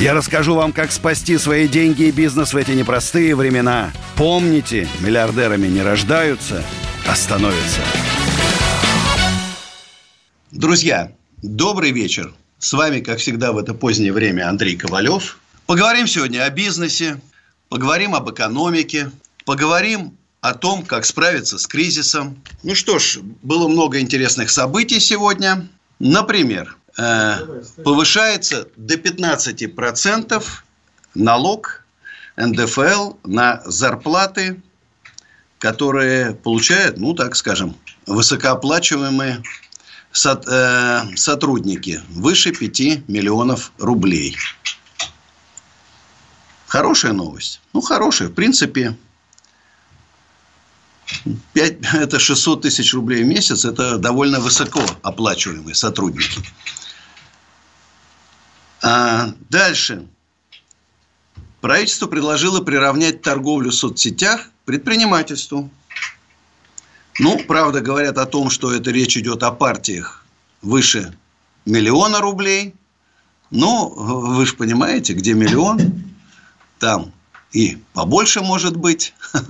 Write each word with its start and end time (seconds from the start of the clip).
Я 0.00 0.14
расскажу 0.14 0.54
вам, 0.54 0.72
как 0.72 0.92
спасти 0.92 1.36
свои 1.36 1.68
деньги 1.68 2.04
и 2.04 2.10
бизнес 2.10 2.54
в 2.54 2.56
эти 2.56 2.70
непростые 2.70 3.36
времена. 3.36 3.92
Помните, 4.16 4.88
миллиардерами 5.00 5.66
не 5.66 5.82
рождаются, 5.82 6.64
а 7.06 7.14
становятся. 7.14 7.82
Друзья, 10.50 11.12
добрый 11.42 11.90
вечер. 11.90 12.32
С 12.58 12.72
вами, 12.72 13.00
как 13.00 13.18
всегда, 13.18 13.52
в 13.52 13.58
это 13.58 13.74
позднее 13.74 14.14
время 14.14 14.48
Андрей 14.48 14.74
Ковалев. 14.74 15.38
Поговорим 15.66 16.06
сегодня 16.06 16.44
о 16.44 16.50
бизнесе, 16.50 17.20
поговорим 17.68 18.14
об 18.14 18.30
экономике, 18.30 19.10
поговорим 19.44 20.16
о 20.40 20.54
том, 20.54 20.82
как 20.82 21.04
справиться 21.04 21.58
с 21.58 21.66
кризисом. 21.66 22.42
Ну 22.62 22.74
что 22.74 22.98
ж, 22.98 23.18
было 23.42 23.68
много 23.68 24.00
интересных 24.00 24.48
событий 24.48 24.98
сегодня. 24.98 25.68
Например, 25.98 26.78
повышается 27.84 28.68
до 28.76 28.94
15% 28.94 30.44
налог 31.14 31.84
НДФЛ 32.36 33.14
на 33.24 33.62
зарплаты, 33.64 34.60
которые 35.58 36.34
получают, 36.34 36.98
ну 36.98 37.14
так 37.14 37.36
скажем, 37.36 37.76
высокооплачиваемые 38.06 39.42
э, 40.24 41.00
сотрудники 41.16 42.00
выше 42.08 42.52
5 42.52 43.08
миллионов 43.08 43.72
рублей. 43.78 44.36
Хорошая 46.66 47.12
новость. 47.12 47.60
Ну, 47.72 47.80
хорошая. 47.80 48.28
В 48.28 48.32
принципе, 48.32 48.96
5, 51.52 51.78
это 51.94 52.18
600 52.18 52.62
тысяч 52.62 52.94
рублей 52.94 53.24
в 53.24 53.26
месяц. 53.26 53.64
Это 53.64 53.98
довольно 53.98 54.40
высоко 54.40 54.80
оплачиваемые 55.02 55.74
сотрудники. 55.74 56.40
А 58.82 59.32
дальше. 59.48 60.06
Правительство 61.60 62.06
предложило 62.06 62.62
приравнять 62.62 63.20
торговлю 63.22 63.70
в 63.70 63.74
соцсетях 63.74 64.46
к 64.46 64.66
предпринимательству. 64.66 65.70
Ну, 67.18 67.38
правда, 67.46 67.80
говорят 67.80 68.16
о 68.16 68.24
том, 68.24 68.48
что 68.48 68.72
это 68.72 68.90
речь 68.90 69.16
идет 69.16 69.42
о 69.42 69.50
партиях 69.50 70.24
выше 70.62 71.14
миллиона 71.66 72.20
рублей. 72.20 72.74
Но 73.50 73.88
вы 73.88 74.46
же 74.46 74.54
понимаете, 74.54 75.12
где 75.12 75.34
миллион, 75.34 76.14
там 76.78 77.12
и 77.52 77.78
побольше 77.92 78.40
может 78.40 78.76
быть. 78.76 79.12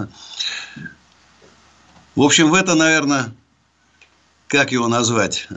В 2.17 2.22
общем, 2.22 2.50
в 2.50 2.55
это, 2.55 2.75
наверное, 2.75 3.33
как 4.48 4.72
его 4.72 4.89
назвать, 4.89 5.48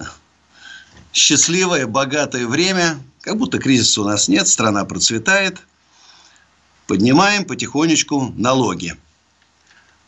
счастливое, 1.11 1.87
богатое 1.87 2.45
время, 2.47 2.99
как 3.23 3.37
будто 3.37 3.57
кризиса 3.57 4.01
у 4.01 4.05
нас 4.05 4.27
нет, 4.27 4.47
страна 4.47 4.83
процветает. 4.83 5.59
Поднимаем 6.87 7.45
потихонечку 7.45 8.33
налоги. 8.35 8.97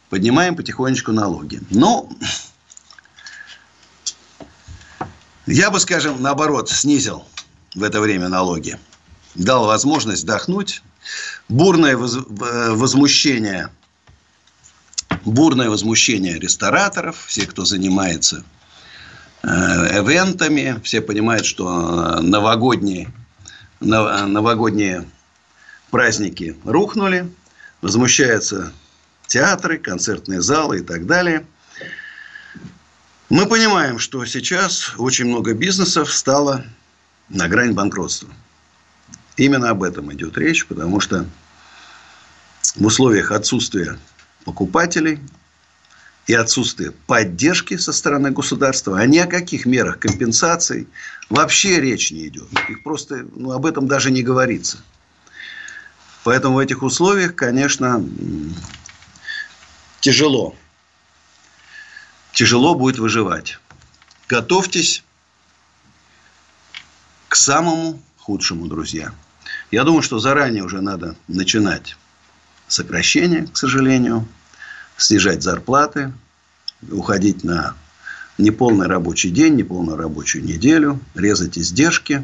Поднимаем 0.10 0.56
потихонечку 0.56 1.14
налоги. 1.14 1.62
Ну, 1.70 2.12
я 5.48 5.72
бы, 5.72 5.80
скажем, 5.80 6.22
наоборот, 6.22 6.70
снизил 6.70 7.24
в 7.74 7.84
это 7.84 8.02
время 8.02 8.28
налоги. 8.28 8.78
Дал 9.34 9.66
возможность 9.66 10.24
вдохнуть. 10.24 10.84
Бурное 11.48 11.96
возмущение 11.96 13.70
бурное 15.24 15.70
возмущение 15.70 16.38
рестораторов, 16.40 17.26
всех, 17.28 17.50
кто 17.50 17.66
занимается 17.66 18.38
э, 18.38 18.55
эвентами. 19.46 20.80
Все 20.84 21.02
понимают, 21.02 21.46
что 21.46 22.20
новогодние, 22.22 23.12
новогодние 23.80 25.06
праздники 25.92 26.58
рухнули. 26.66 27.32
Возмущаются 27.82 28.72
театры, 29.28 29.78
концертные 29.78 30.42
залы 30.42 30.80
и 30.80 30.82
так 30.82 31.06
далее. 31.06 31.46
Мы 33.30 33.46
понимаем, 33.48 34.00
что 34.00 34.26
сейчас 34.26 34.94
очень 34.98 35.26
много 35.26 35.54
бизнесов 35.54 36.12
стало 36.14 36.64
на 37.30 37.48
грани 37.48 37.74
банкротства. 37.74 38.30
Именно 39.38 39.70
об 39.72 39.84
этом 39.84 40.14
идет 40.14 40.38
речь, 40.38 40.66
потому 40.66 41.00
что 41.00 41.26
в 42.76 42.86
условиях 42.86 43.32
отсутствия 43.32 43.98
покупателей 44.44 45.20
и 46.28 46.34
отсутствие 46.34 46.92
поддержки 46.92 47.78
со 47.78 47.94
стороны 47.94 48.32
государства, 48.32 49.00
а 49.00 49.06
ни 49.06 49.18
о 49.18 49.28
каких 49.28 49.66
мерах 49.66 50.00
компенсации 50.00 50.88
вообще 51.30 51.80
речь 51.80 52.12
не 52.12 52.28
идет. 52.28 52.48
Их 52.70 52.84
просто 52.84 53.26
ну, 53.36 53.52
об 53.52 53.66
этом 53.66 53.88
даже 53.88 54.12
не 54.12 54.24
говорится. 54.24 54.80
Поэтому 56.24 56.56
в 56.56 56.60
этих 56.60 56.82
условиях, 56.82 57.36
конечно, 57.36 58.04
тяжело. 60.00 60.56
Тяжело 62.34 62.74
будет 62.74 62.98
выживать. 62.98 63.60
Готовьтесь 64.28 65.04
к 67.30 67.36
самому 67.36 68.02
худшему, 68.18 68.66
друзья. 68.66 69.14
Я 69.70 69.84
думаю, 69.84 70.02
что 70.02 70.18
заранее 70.18 70.64
уже 70.64 70.82
надо 70.82 71.16
начинать 71.28 71.96
сокращение, 72.68 73.46
к 73.46 73.56
сожалению, 73.56 74.28
снижать 74.98 75.44
зарплаты, 75.44 76.14
уходить 76.92 77.44
на 77.44 77.76
неполный 78.38 78.88
рабочий 78.88 79.30
день, 79.30 79.56
неполную 79.56 79.98
рабочую 79.98 80.44
неделю, 80.44 81.00
резать 81.14 81.58
издержки. 81.58 82.24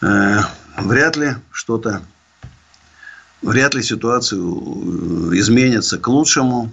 Э, 0.00 0.40
вряд 0.76 1.16
ли 1.16 1.36
что-то, 1.50 2.02
вряд 3.40 3.74
ли 3.74 3.82
ситуацию 3.82 5.36
изменится 5.38 5.98
к 5.98 6.06
лучшему. 6.08 6.72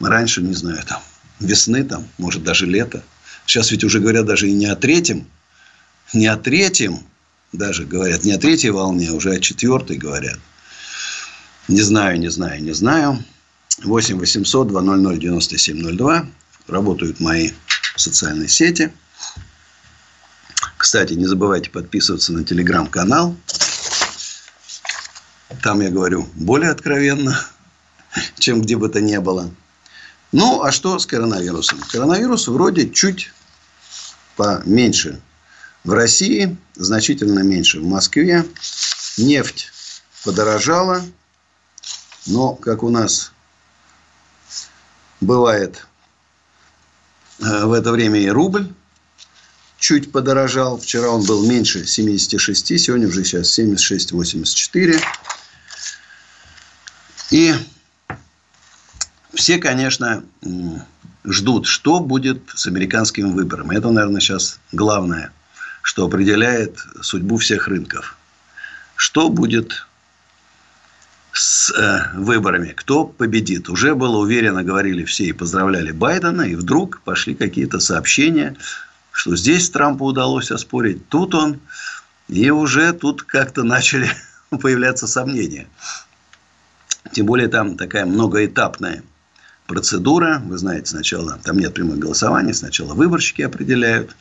Раньше, 0.00 0.42
не 0.42 0.54
знаю, 0.54 0.82
там, 0.86 1.02
весны, 1.40 1.84
там, 1.84 2.06
может, 2.18 2.42
даже 2.42 2.66
лето. 2.66 3.02
Сейчас 3.46 3.70
ведь 3.70 3.84
уже 3.84 4.00
говорят 4.00 4.26
даже 4.26 4.48
и 4.48 4.52
не 4.52 4.66
о 4.66 4.76
третьем, 4.76 5.26
не 6.14 6.26
о 6.26 6.36
третьем, 6.36 7.00
даже 7.52 7.84
говорят, 7.84 8.24
не 8.24 8.32
о 8.32 8.38
третьей 8.38 8.70
волне, 8.70 9.08
а 9.10 9.14
уже 9.14 9.32
о 9.32 9.40
четвертой 9.40 9.96
говорят. 9.96 10.38
Не 11.68 11.82
знаю, 11.82 12.18
не 12.18 12.28
знаю, 12.30 12.62
не 12.62 12.72
знаю. 12.72 13.22
8 13.84 14.18
800 14.18 14.68
200 14.68 15.18
9702. 15.18 16.26
Работают 16.68 17.20
мои 17.20 17.50
социальные 17.96 18.48
сети. 18.48 18.92
Кстати, 20.76 21.14
не 21.14 21.26
забывайте 21.26 21.70
подписываться 21.70 22.32
на 22.32 22.44
телеграм-канал. 22.44 23.36
Там 25.62 25.80
я 25.80 25.90
говорю 25.90 26.28
более 26.34 26.70
откровенно, 26.70 27.38
чем 28.38 28.62
где 28.62 28.76
бы 28.76 28.88
то 28.88 29.00
ни 29.00 29.16
было. 29.18 29.50
Ну, 30.32 30.62
а 30.62 30.70
что 30.70 30.98
с 30.98 31.06
коронавирусом? 31.06 31.80
Коронавирус 31.90 32.48
вроде 32.48 32.88
чуть 32.88 33.32
поменьше 34.36 35.20
в 35.84 35.92
России, 35.92 36.56
значительно 36.76 37.40
меньше 37.40 37.80
в 37.80 37.84
Москве. 37.84 38.46
Нефть 39.18 39.72
подорожала, 40.24 41.02
но, 42.26 42.54
как 42.54 42.82
у 42.82 42.90
нас 42.90 43.32
бывает 45.20 45.86
э, 47.40 47.64
в 47.64 47.72
это 47.72 47.92
время 47.92 48.20
и 48.20 48.28
рубль 48.28 48.72
чуть 49.78 50.12
подорожал. 50.12 50.78
Вчера 50.78 51.08
он 51.08 51.24
был 51.24 51.46
меньше 51.46 51.86
76, 51.86 52.78
сегодня 52.78 53.08
уже 53.08 53.24
сейчас 53.24 53.58
76,84. 53.58 55.00
И 57.30 57.54
все, 59.34 59.58
конечно, 59.58 60.24
ждут, 61.24 61.66
что 61.66 62.00
будет 62.00 62.42
с 62.54 62.66
американскими 62.66 63.30
выборами. 63.30 63.76
Это, 63.76 63.90
наверное, 63.90 64.20
сейчас 64.20 64.58
главное, 64.72 65.32
что 65.82 66.06
определяет 66.06 66.78
судьбу 67.00 67.36
всех 67.36 67.68
рынков. 67.68 68.16
Что 68.96 69.28
будет 69.28 69.86
с 71.40 71.70
э, 71.70 72.18
выборами, 72.18 72.72
кто 72.72 73.06
победит. 73.06 73.70
Уже 73.70 73.94
было 73.94 74.18
уверенно, 74.18 74.62
говорили 74.62 75.04
все 75.04 75.24
и 75.24 75.32
поздравляли 75.32 75.90
Байдена, 75.90 76.42
и 76.42 76.54
вдруг 76.54 77.00
пошли 77.00 77.34
какие-то 77.34 77.80
сообщения, 77.80 78.56
что 79.10 79.34
здесь 79.36 79.70
Трампу 79.70 80.04
удалось 80.04 80.50
оспорить, 80.50 81.08
тут 81.08 81.34
он 81.34 81.60
И 82.28 82.50
уже 82.50 82.92
тут 82.92 83.22
как-то 83.22 83.62
начали 83.62 84.10
появляться 84.50 85.06
сомнения. 85.06 85.66
Тем 87.12 87.24
более 87.24 87.48
там 87.48 87.78
такая 87.78 88.04
многоэтапная 88.04 89.02
процедура. 89.66 90.42
Вы 90.44 90.58
знаете, 90.58 90.90
сначала 90.90 91.38
там 91.42 91.58
нет 91.58 91.72
прямых 91.72 91.98
голосований, 91.98 92.52
сначала 92.52 92.92
выборщики 92.92 93.40
определяют. 93.40 94.14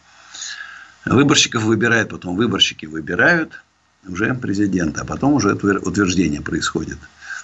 Выборщиков 1.04 1.64
выбирают, 1.64 2.10
потом 2.12 2.38
выборщики 2.38 2.86
выбирают 2.86 3.62
уже 4.08 4.34
президента, 4.34 5.02
а 5.02 5.06
потом 5.06 5.34
уже 5.34 5.54
утверждение 5.54 6.42
происходит. 6.42 6.98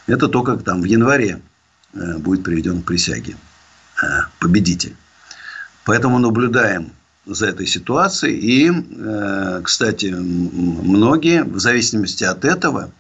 Это 0.08 0.28
то, 0.28 0.44
как 0.44 0.64
там 0.64 0.82
в 0.82 0.86
январе 0.86 1.42
э, 1.94 2.18
будет 2.18 2.44
приведен 2.44 2.82
к 2.82 2.86
присяге 2.86 3.36
э, 4.02 4.06
победитель. 4.40 4.96
Поэтому 5.84 6.20
наблюдаем 6.20 6.92
за 7.26 7.48
этой 7.48 7.66
ситуацией. 7.66 8.38
И, 8.40 8.72
э, 8.72 9.62
кстати, 9.64 10.08
многие, 10.08 11.44
в 11.44 11.60
зависимости 11.60 12.24
от 12.24 12.46
этого, 12.46 12.92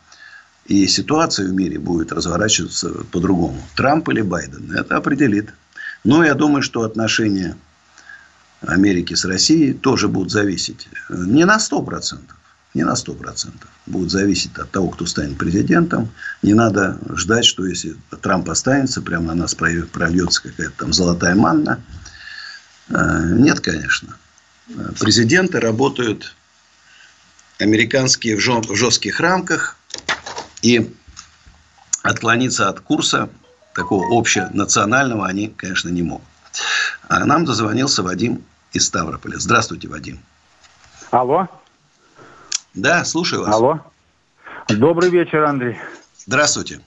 и 0.66 0.88
ситуация 0.88 1.48
в 1.48 1.54
мире 1.54 1.78
будет 1.78 2.12
разворачиваться 2.12 2.90
по-другому. 3.12 3.62
Трамп 3.75 4.10
или 4.10 4.22
Байден. 4.22 4.72
Это 4.75 4.98
определит. 4.98 5.54
Но 6.04 6.24
я 6.24 6.34
думаю, 6.34 6.63
что 6.63 6.81
отношения 6.81 7.56
Америки 8.62 9.13
с 9.13 9.25
Россией 9.25 9.74
тоже 9.74 10.08
будут 10.08 10.31
зависеть. 10.31 10.88
Не 11.10 11.46
на 11.46 11.58
100%. 11.58 12.18
Не 12.75 12.83
на 12.83 12.94
100%. 12.94 13.54
Будут 13.88 14.12
зависеть 14.12 14.57
от 14.57 14.69
того, 14.69 14.89
кто 14.89 15.06
станет 15.06 15.38
президентом. 15.38 16.12
Не 16.44 16.54
надо 16.54 17.00
ждать, 17.16 17.45
что 17.45 17.66
если 17.66 17.95
Трамп 18.22 18.50
останется, 18.50 19.01
прямо 19.01 19.27
на 19.27 19.36
нас 19.36 19.56
прольется 19.56 20.44
какая-то 20.44 20.74
там 20.77 20.94
золотая 20.94 21.36
манна. 21.36 21.81
Э, 22.89 23.24
нет, 23.31 23.62
конечно. 23.62 24.18
Президенты 25.00 25.60
работают 25.60 26.36
американские 27.60 28.36
в 28.36 28.75
жестких 28.75 29.22
рамках. 29.22 29.77
И 30.62 30.94
отклониться 32.04 32.68
от 32.68 32.81
курса 32.81 33.30
такого 33.74 34.19
общенационального 34.19 35.27
они, 35.27 35.48
конечно, 35.48 35.89
не 35.89 36.04
могут. 36.04 36.27
А 37.07 37.24
нам 37.25 37.45
дозвонился 37.45 38.04
Вадим 38.04 38.44
из 38.74 38.86
Ставрополя. 38.88 39.38
Здравствуйте, 39.38 39.88
Вадим. 39.88 40.19
Алло. 41.12 41.48
Да, 42.75 43.06
слушаю 43.06 43.44
вас. 43.44 43.56
Алло. 43.56 43.80
Добрый 44.68 45.10
вечер, 45.10 45.44
Андрей. 45.44 45.77
Здравствуйте. 46.25 46.81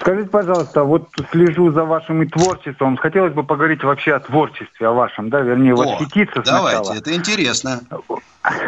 Скажите, 0.00 0.28
пожалуйста, 0.28 0.84
вот 0.84 1.08
слежу 1.32 1.72
за 1.72 1.84
вашим 1.84 2.22
и 2.22 2.26
творчеством. 2.26 2.96
Хотелось 2.96 3.32
бы 3.32 3.42
поговорить 3.42 3.82
вообще 3.82 4.14
о 4.14 4.20
творчестве, 4.20 4.86
о 4.86 4.92
вашем, 4.92 5.30
да, 5.30 5.40
вернее, 5.40 5.74
восхититься 5.74 6.40
О, 6.40 6.42
давайте, 6.44 6.98
это 6.98 7.14
интересно. 7.14 7.80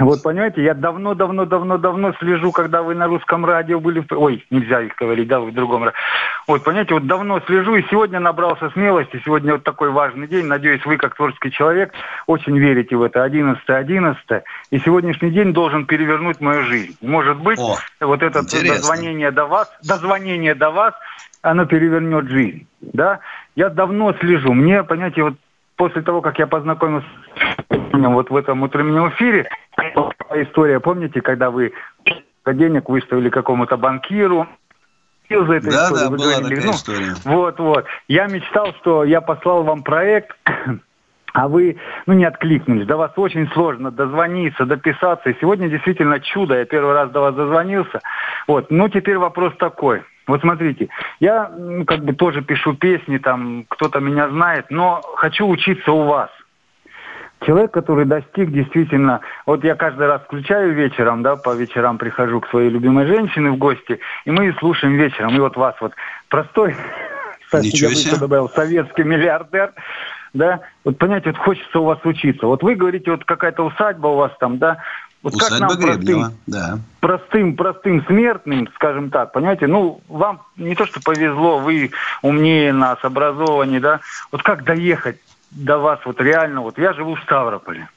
Вот, 0.01 0.23
понимаете, 0.23 0.63
я 0.63 0.73
давно-давно-давно-давно 0.73 2.15
слежу, 2.19 2.51
когда 2.51 2.83
вы 2.83 2.95
на 2.95 3.07
русском 3.07 3.45
радио 3.45 3.79
были... 3.79 4.03
Ой, 4.11 4.45
нельзя 4.51 4.81
их 4.81 4.95
говорить, 4.97 5.29
да, 5.29 5.41
вы 5.41 5.51
в 5.51 5.55
другом 5.55 5.85
радио. 5.85 5.99
Вот, 6.47 6.65
понимаете, 6.65 6.95
вот 6.95 7.07
давно 7.07 7.41
слежу, 7.41 7.77
и 7.77 7.85
сегодня 7.91 8.19
набрался 8.19 8.71
смелости. 8.71 9.21
Сегодня 9.23 9.53
вот 9.53 9.65
такой 9.65 9.91
важный 9.91 10.29
день. 10.29 10.47
Надеюсь, 10.47 10.85
вы, 10.87 10.97
как 10.97 11.15
творческий 11.15 11.51
человек, 11.51 11.93
очень 12.27 12.59
верите 12.59 12.97
в 12.97 13.03
это. 13.03 13.23
11 13.23 13.63
11 13.69 14.19
И 14.71 14.79
сегодняшний 14.79 15.31
день 15.31 15.53
должен 15.53 15.85
перевернуть 15.85 16.41
мою 16.41 16.65
жизнь. 16.65 16.97
Может 17.03 17.37
быть, 17.39 17.59
О, 17.59 17.77
вот 18.01 18.23
это 18.23 18.43
дозвонение 18.43 19.31
до 19.31 19.45
вас, 19.45 19.71
дозвонение 19.87 20.55
до 20.55 20.71
вас, 20.71 20.95
оно 21.43 21.67
перевернет 21.67 22.29
жизнь. 22.29 22.67
Да? 22.81 23.21
Я 23.55 23.69
давно 23.69 24.15
слежу. 24.15 24.55
Мне, 24.55 24.83
понимаете, 24.85 25.23
вот 25.23 25.35
после 25.77 26.01
того, 26.01 26.23
как 26.23 26.39
я 26.39 26.47
познакомился 26.47 27.07
вот 28.05 28.31
в 28.31 28.37
этом 28.37 28.63
утреннем 28.63 29.09
эфире, 29.11 29.49
история, 30.35 30.81
помните, 30.81 31.21
когда 31.21 31.51
вы 31.51 31.73
денег 32.47 32.89
выставили 32.89 33.29
какому-то 33.29 33.77
банкиру, 33.77 34.47
за 35.29 35.55
этой 35.55 35.71
да, 35.71 35.87
историей. 35.87 36.05
Да, 36.05 36.11
вы 36.11 36.17
была 36.17 36.39
говорили, 36.39 36.55
такая 36.55 36.67
ну, 36.67 36.73
история. 36.73 37.15
Вот, 37.25 37.59
вот. 37.59 37.87
Я 38.09 38.27
мечтал, 38.27 38.73
что 38.81 39.05
я 39.05 39.21
послал 39.21 39.65
вам 39.65 39.83
проект, 39.83 40.37
а 41.33 41.49
вы, 41.49 41.77
ну, 42.07 42.15
не 42.15 42.25
откликнулись. 42.25 42.87
До 42.87 42.97
вас 42.97 43.13
очень 43.17 43.49
сложно 43.53 43.91
дозвониться, 43.91 44.65
дописаться. 44.65 45.31
И 45.31 45.37
сегодня 45.41 45.69
действительно 45.69 46.21
чудо. 46.21 46.59
Я 46.59 46.65
первый 46.65 46.95
раз 46.95 47.11
до 47.11 47.21
вас 47.21 47.35
дозвонился. 47.35 48.01
Вот. 48.47 48.71
Ну, 48.71 48.89
теперь 48.89 49.19
вопрос 49.19 49.53
такой. 49.59 50.03
Вот 50.27 50.41
смотрите, 50.41 50.89
я 51.21 51.49
ну, 51.57 51.85
как 51.85 52.05
бы 52.05 52.13
тоже 52.13 52.43
пишу 52.43 52.75
песни, 52.75 53.19
там 53.19 53.65
кто-то 53.69 54.01
меня 54.01 54.29
знает, 54.29 54.67
но 54.71 55.01
хочу 55.17 55.47
учиться 55.47 55.93
у 55.93 56.05
вас. 56.05 56.31
Человек, 57.45 57.71
который 57.73 58.07
достиг 58.07 58.51
действительно... 58.51 59.21
Вот 59.45 59.63
я 59.63 59.75
каждый 59.75 60.07
раз 60.07 60.23
включаю 60.23 60.73
вечером, 60.73 61.23
да, 61.23 61.37
по 61.37 61.55
вечерам 61.55 61.99
прихожу 61.99 62.41
к 62.41 62.49
своей 62.49 62.71
любимой 62.71 63.07
женщине 63.07 63.51
в 63.51 63.59
гости, 63.59 64.01
и 64.25 64.31
мы 64.31 64.55
слушаем 64.59 64.97
вечером. 64.97 65.35
И 65.37 65.39
вот 65.39 65.57
вас 65.57 65.75
вот 65.81 65.93
простой, 66.29 66.75
Ничего 67.53 67.91
себе. 67.91 68.17
добавил, 68.19 68.49
советский 68.49 69.05
миллиардер, 69.05 69.73
да, 70.33 70.61
вот 70.85 70.99
понимаете, 70.99 71.31
вот 71.31 71.39
хочется 71.39 71.79
у 71.79 71.85
вас 71.85 71.99
учиться. 72.05 72.47
Вот 72.47 72.63
вы 72.63 72.75
говорите, 72.75 73.11
вот 73.11 73.25
какая-то 73.25 73.65
усадьба 73.65 74.09
у 74.09 74.17
вас 74.17 74.33
там, 74.39 74.59
да, 74.59 74.79
вот 75.23 75.35
Усадьба 75.35 75.69
как 75.69 75.79
нам 75.79 75.83
простым, 75.83 76.25
да. 76.47 76.79
простым, 77.01 77.57
простым 77.57 78.07
смертным, 78.07 78.69
скажем 78.75 79.11
так, 79.11 79.33
понимаете, 79.33 79.67
ну, 79.67 80.01
вам 80.09 80.43
не 80.57 80.75
то, 80.75 80.87
что 80.87 81.01
повезло, 81.01 81.59
вы 81.59 81.91
умнее 82.23 82.73
нас, 82.73 82.99
образованнее, 83.03 83.81
да, 83.81 84.01
вот 84.31 84.43
как 84.43 84.65
доехать 84.65 85.19
до 85.51 85.79
вас 85.79 86.01
вот 86.05 86.21
реально, 86.21 86.63
вот 86.63 86.79
я 86.79 86.93
живу 86.93 87.15
в 87.15 87.21
Ставрополе, 87.23 87.89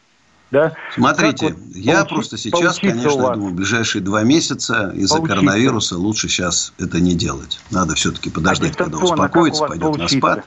да? 0.51 0.73
Смотрите, 0.93 1.49
вот 1.49 1.75
я 1.75 2.05
просто 2.05 2.37
сейчас, 2.37 2.79
конечно, 2.79 3.33
думаю, 3.33 3.53
ближайшие 3.53 4.01
два 4.01 4.23
месяца 4.23 4.91
из-за 4.95 5.21
коронавируса 5.21 5.97
лучше 5.97 6.27
сейчас 6.27 6.73
это 6.79 6.99
не 6.99 7.13
делать. 7.13 7.59
Надо 7.71 7.95
все-таки 7.95 8.29
подождать, 8.29 8.73
а 8.75 8.83
когда 8.83 8.97
успокоится, 8.97 9.65
пойдет 9.65 9.87
поучиться? 9.87 10.15
на 10.15 10.19
спад. 10.19 10.45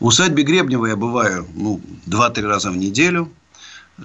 В 0.00 0.06
усадьбе 0.06 0.42
Гребнева 0.42 0.86
я 0.86 0.96
бываю 0.96 1.46
ну, 1.54 1.80
2-3 2.06 2.46
раза 2.46 2.70
в 2.70 2.76
неделю. 2.76 3.30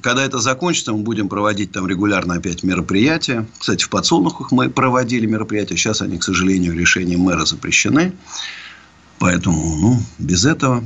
Когда 0.01 0.23
это 0.23 0.37
закончится, 0.37 0.93
мы 0.93 0.99
будем 0.99 1.29
проводить 1.29 1.71
там 1.71 1.87
регулярно 1.87 2.35
опять 2.35 2.61
мероприятия. 2.61 3.47
Кстати, 3.57 3.83
в 3.83 3.89
подсолнухах 3.89 4.51
мы 4.51 4.69
проводили 4.69 5.25
мероприятия. 5.25 5.75
Сейчас 5.75 6.03
они, 6.03 6.19
к 6.19 6.23
сожалению, 6.23 6.77
решением 6.77 7.21
мэра 7.21 7.43
запрещены. 7.43 8.13
Поэтому, 9.17 9.75
ну, 9.77 9.99
без 10.19 10.45
этого 10.45 10.83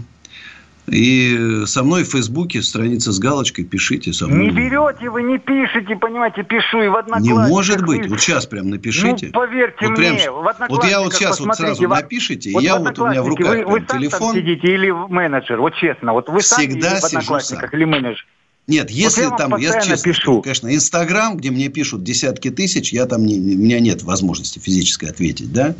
и 0.87 1.63
со 1.65 1.83
мной 1.83 2.03
в 2.03 2.11
Фейсбуке 2.11 2.61
страница 2.61 3.11
с 3.11 3.19
галочкой 3.19 3.63
пишите 3.63 4.11
со 4.11 4.27
мной. 4.27 4.47
Не 4.47 4.51
берете 4.51 5.09
вы, 5.09 5.23
не 5.23 5.37
пишете, 5.37 5.95
понимаете, 5.95 6.43
пишу 6.43 6.81
и 6.81 6.87
в 6.87 6.95
одноклассниках. 6.95 7.45
Не 7.45 7.49
может 7.49 7.85
быть, 7.85 8.07
вот 8.09 8.19
сейчас 8.19 8.45
прям 8.45 8.69
напишите. 8.69 9.27
Ну, 9.27 9.31
поверьте 9.31 9.87
вот 9.87 9.95
прям, 9.95 10.15
мне, 10.15 10.29
в 10.29 10.55
Вот 10.69 10.85
я 10.85 10.99
вот 10.99 11.13
сейчас 11.13 11.39
вот 11.39 11.55
сразу 11.55 11.87
напишите, 11.87 12.51
вот 12.51 12.63
я 12.63 12.77
вот 12.77 12.99
у 12.99 13.07
меня 13.07 13.23
в 13.23 13.27
руках 13.27 13.47
вы, 13.47 13.65
вы 13.65 13.81
телефон. 13.81 14.35
сидите 14.35 14.67
или 14.67 14.91
менеджер, 14.91 15.59
вот 15.61 15.73
честно, 15.75 16.11
вот 16.11 16.27
вы 16.27 16.41
Всегда 16.41 16.89
сами 16.89 16.99
в 16.99 17.05
одноклассниках 17.05 17.71
сам. 17.71 17.79
или 17.79 17.85
менеджер. 17.85 18.25
Нет, 18.67 18.89
если 18.91 19.23
вот 19.25 19.31
я 19.31 19.37
там, 19.37 19.57
я 19.57 19.81
честно 19.81 20.11
пишу. 20.11 20.41
конечно, 20.41 20.73
Инстаграм, 20.73 21.35
где 21.35 21.51
мне 21.51 21.67
пишут 21.69 22.03
десятки 22.03 22.49
тысяч, 22.49 22.93
я 22.93 23.05
там 23.05 23.25
не, 23.25 23.37
у 23.37 23.57
меня 23.57 23.79
нет 23.79 24.03
возможности 24.03 24.59
физически 24.59 25.05
ответить, 25.05 25.51
да. 25.51 25.75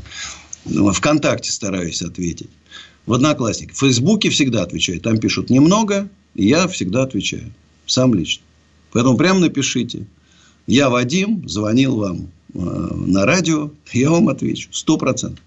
Вконтакте 0.65 1.51
стараюсь 1.51 2.01
ответить 2.01 2.49
в 3.05 3.13
Одноклассниках. 3.13 3.75
В 3.75 3.79
Фейсбуке 3.79 4.29
всегда 4.29 4.63
отвечаю. 4.63 4.99
Там 4.99 5.17
пишут 5.17 5.49
немного, 5.49 6.09
и 6.35 6.47
я 6.47 6.67
всегда 6.67 7.03
отвечаю. 7.03 7.51
Сам 7.85 8.13
лично. 8.13 8.43
Поэтому 8.91 9.17
прямо 9.17 9.39
напишите. 9.39 10.05
Я 10.67 10.89
Вадим, 10.89 11.47
звонил 11.47 11.97
вам 11.97 12.29
э, 12.53 12.59
на 12.59 13.25
радио, 13.25 13.71
я 13.91 14.09
вам 14.09 14.29
отвечу. 14.29 14.69
Сто 14.71 14.97
процентов. 14.97 15.43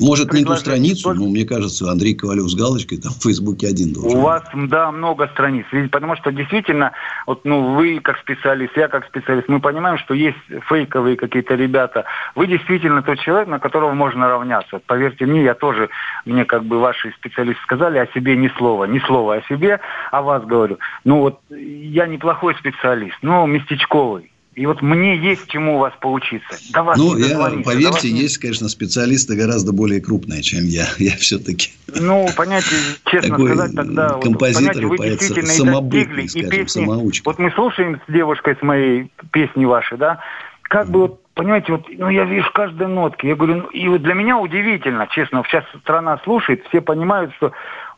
Может, 0.00 0.32
не 0.32 0.44
ту 0.44 0.54
страницу, 0.56 1.12
но 1.14 1.26
мне 1.26 1.44
кажется, 1.44 1.90
Андрей 1.90 2.14
Ковалев 2.14 2.48
с 2.48 2.54
галочкой 2.54 2.98
там 2.98 3.12
в 3.12 3.22
Фейсбуке 3.22 3.68
один 3.68 3.92
должен. 3.92 4.18
У 4.18 4.22
вас, 4.22 4.42
да, 4.54 4.92
много 4.92 5.28
страниц. 5.28 5.66
Потому 5.90 6.16
что 6.16 6.30
действительно, 6.30 6.92
вот, 7.26 7.44
ну, 7.44 7.74
вы 7.74 8.00
как 8.00 8.18
специалист, 8.18 8.76
я 8.76 8.88
как 8.88 9.06
специалист, 9.06 9.48
мы 9.48 9.60
понимаем, 9.60 9.98
что 9.98 10.14
есть 10.14 10.38
фейковые 10.68 11.16
какие-то 11.16 11.54
ребята. 11.54 12.04
Вы 12.34 12.46
действительно 12.46 13.02
тот 13.02 13.18
человек, 13.18 13.48
на 13.48 13.58
которого 13.58 13.92
можно 13.92 14.28
равняться. 14.28 14.80
Поверьте 14.86 15.26
мне, 15.26 15.42
я 15.42 15.54
тоже, 15.54 15.88
мне 16.24 16.44
как 16.44 16.64
бы 16.64 16.78
ваши 16.78 17.12
специалисты 17.12 17.62
сказали 17.62 17.98
о 17.98 18.06
себе 18.08 18.36
ни 18.36 18.48
слова, 18.56 18.84
ни 18.84 18.98
слова 19.00 19.36
о 19.36 19.42
себе, 19.42 19.80
о 20.10 20.22
вас 20.22 20.44
говорю. 20.44 20.78
Ну 21.04 21.20
вот, 21.20 21.40
я 21.50 22.06
неплохой 22.06 22.54
специалист, 22.54 23.16
но 23.22 23.46
местечковый. 23.46 24.30
И 24.58 24.66
вот 24.66 24.82
мне 24.82 25.16
есть 25.16 25.46
чему 25.46 25.76
у 25.76 25.78
вас 25.78 25.92
поучиться. 26.00 26.58
До 26.72 26.82
вас 26.82 26.98
ну, 26.98 27.16
я, 27.16 27.38
поверьте, 27.62 27.90
вас 27.90 28.02
есть, 28.02 28.38
конечно, 28.38 28.68
специалисты 28.68 29.36
гораздо 29.36 29.72
более 29.72 30.00
крупные, 30.00 30.42
чем 30.42 30.64
я. 30.64 30.86
Я 30.98 31.12
все-таки... 31.12 31.70
Ну, 31.94 32.26
понятие, 32.36 32.80
честно 33.04 33.36
такой 33.36 33.54
сказать, 33.54 33.76
тогда... 33.76 34.08
Композитор 34.20 34.86
вот, 34.88 34.96
понятие, 34.96 35.12
вы 35.12 35.16
действительно 35.16 35.46
самобытный, 35.46 36.24
и 36.24 36.28
скажем, 36.28 36.50
песни, 36.50 36.80
самоучка. 36.80 37.28
Вот 37.28 37.38
мы 37.38 37.52
слушаем 37.52 38.00
с 38.04 38.12
девушкой 38.12 38.56
с 38.56 38.62
моей 38.62 39.12
песни 39.30 39.64
ваши, 39.64 39.96
да, 39.96 40.18
как 40.62 40.90
бы 40.90 41.02
вот, 41.02 41.20
понимаете, 41.34 41.70
вот, 41.70 41.84
ну, 41.96 42.08
я 42.08 42.24
вижу 42.24 42.50
каждой 42.52 42.88
нотки. 42.88 43.26
Я 43.26 43.36
говорю, 43.36 43.54
ну, 43.54 43.66
и 43.68 43.86
вот 43.86 44.02
для 44.02 44.14
меня 44.14 44.38
удивительно, 44.38 45.06
честно, 45.06 45.44
сейчас 45.46 45.62
страна 45.82 46.18
слушает, 46.24 46.64
все 46.68 46.80
понимают, 46.80 47.32
что 47.36 47.52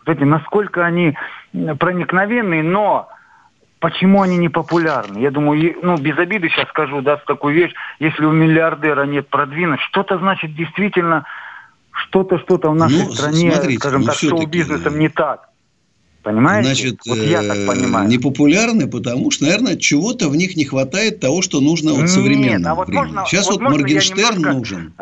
вот 0.04 0.14
эти, 0.14 0.24
насколько 0.24 0.84
они 0.84 1.16
проникновенные, 1.78 2.62
но 2.62 3.08
Почему 3.80 4.20
они 4.20 4.36
не 4.36 4.50
популярны? 4.50 5.18
Я 5.18 5.30
думаю, 5.30 5.74
ну, 5.82 5.96
без 5.96 6.16
обиды 6.18 6.50
сейчас 6.50 6.68
скажу, 6.68 7.00
да, 7.00 7.16
такую 7.16 7.54
вещь, 7.54 7.72
если 7.98 8.26
у 8.26 8.30
миллиардера 8.30 9.06
нет 9.06 9.28
продвинуть, 9.28 9.80
что-то 9.80 10.18
значит 10.18 10.54
действительно, 10.54 11.24
что-то, 11.92 12.38
что-то 12.38 12.70
в 12.70 12.74
нашей 12.74 13.04
ну, 13.04 13.12
стране, 13.12 13.52
смотрите, 13.52 13.78
скажем 13.78 14.00
ну, 14.02 14.06
так, 14.08 14.16
шоу-бизнесом 14.16 14.98
не 14.98 15.08
так. 15.08 15.48
Понимаете? 16.22 16.66
Значит, 16.68 16.98
вот 17.06 17.16
я 17.16 17.42
так 17.42 17.56
э, 17.56 17.66
понимаю. 17.66 18.06
непопулярны, 18.06 18.86
потому 18.86 19.30
что, 19.30 19.44
наверное, 19.44 19.76
чего-то 19.76 20.28
в 20.28 20.36
них 20.36 20.54
не 20.56 20.66
хватает 20.66 21.20
того, 21.20 21.40
что 21.40 21.62
нужно 21.62 21.94
вот 21.94 22.10
современному 22.10 22.58
Нет, 22.58 22.66
а 22.66 22.74
вот 22.74 22.88
времени. 22.88 23.04
Можно, 23.06 23.24
Сейчас 23.26 23.46
вот, 23.46 23.62
вот 23.62 23.70
Моргенштерн 23.70 24.36
немножко... 24.36 24.52
нужен. 24.52 24.94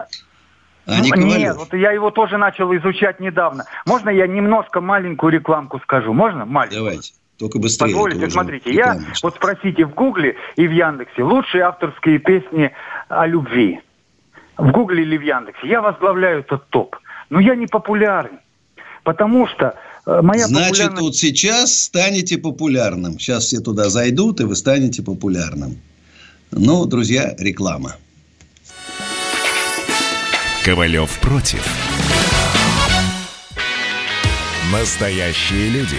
А 0.86 1.00
не 1.00 1.10
ну, 1.10 1.26
Нет, 1.26 1.56
вот 1.56 1.74
я 1.74 1.90
его 1.90 2.10
тоже 2.10 2.38
начал 2.38 2.74
изучать 2.76 3.18
недавно. 3.18 3.64
Можно 3.84 4.10
я 4.10 4.28
немножко 4.28 4.80
маленькую 4.80 5.32
рекламку 5.32 5.80
скажу? 5.80 6.12
Можно? 6.12 6.46
Маленькую. 6.46 6.78
Давайте. 6.78 7.12
Только 7.38 7.58
быстрее. 7.60 7.92
Позволите, 7.92 8.30
смотрите, 8.30 8.72
я 8.74 9.00
вот 9.22 9.36
спросите 9.36 9.84
в 9.84 9.94
Гугле 9.94 10.36
и 10.56 10.66
в 10.66 10.72
Яндексе 10.72 11.22
лучшие 11.22 11.62
авторские 11.62 12.18
песни 12.18 12.72
о 13.08 13.26
любви. 13.26 13.80
В 14.56 14.72
Гугле 14.72 15.02
или 15.02 15.16
в 15.16 15.22
Яндексе. 15.22 15.68
Я 15.68 15.80
возглавляю 15.80 16.40
этот 16.40 16.68
топ. 16.70 16.96
Но 17.30 17.38
я 17.38 17.54
не 17.54 17.66
популярен. 17.66 18.40
Потому 19.04 19.46
что 19.46 19.76
э, 20.04 20.20
моя 20.20 20.46
Значит, 20.48 20.68
популярность... 20.68 21.02
вот 21.02 21.16
сейчас 21.16 21.78
станете 21.78 22.38
популярным. 22.38 23.20
Сейчас 23.20 23.44
все 23.44 23.60
туда 23.60 23.88
зайдут, 23.88 24.40
и 24.40 24.44
вы 24.44 24.56
станете 24.56 25.02
популярным. 25.04 25.78
Ну, 26.50 26.86
друзья, 26.86 27.36
реклама. 27.38 27.94
Ковалев 30.64 31.20
против. 31.20 31.64
Настоящие 34.72 35.70
люди. 35.70 35.98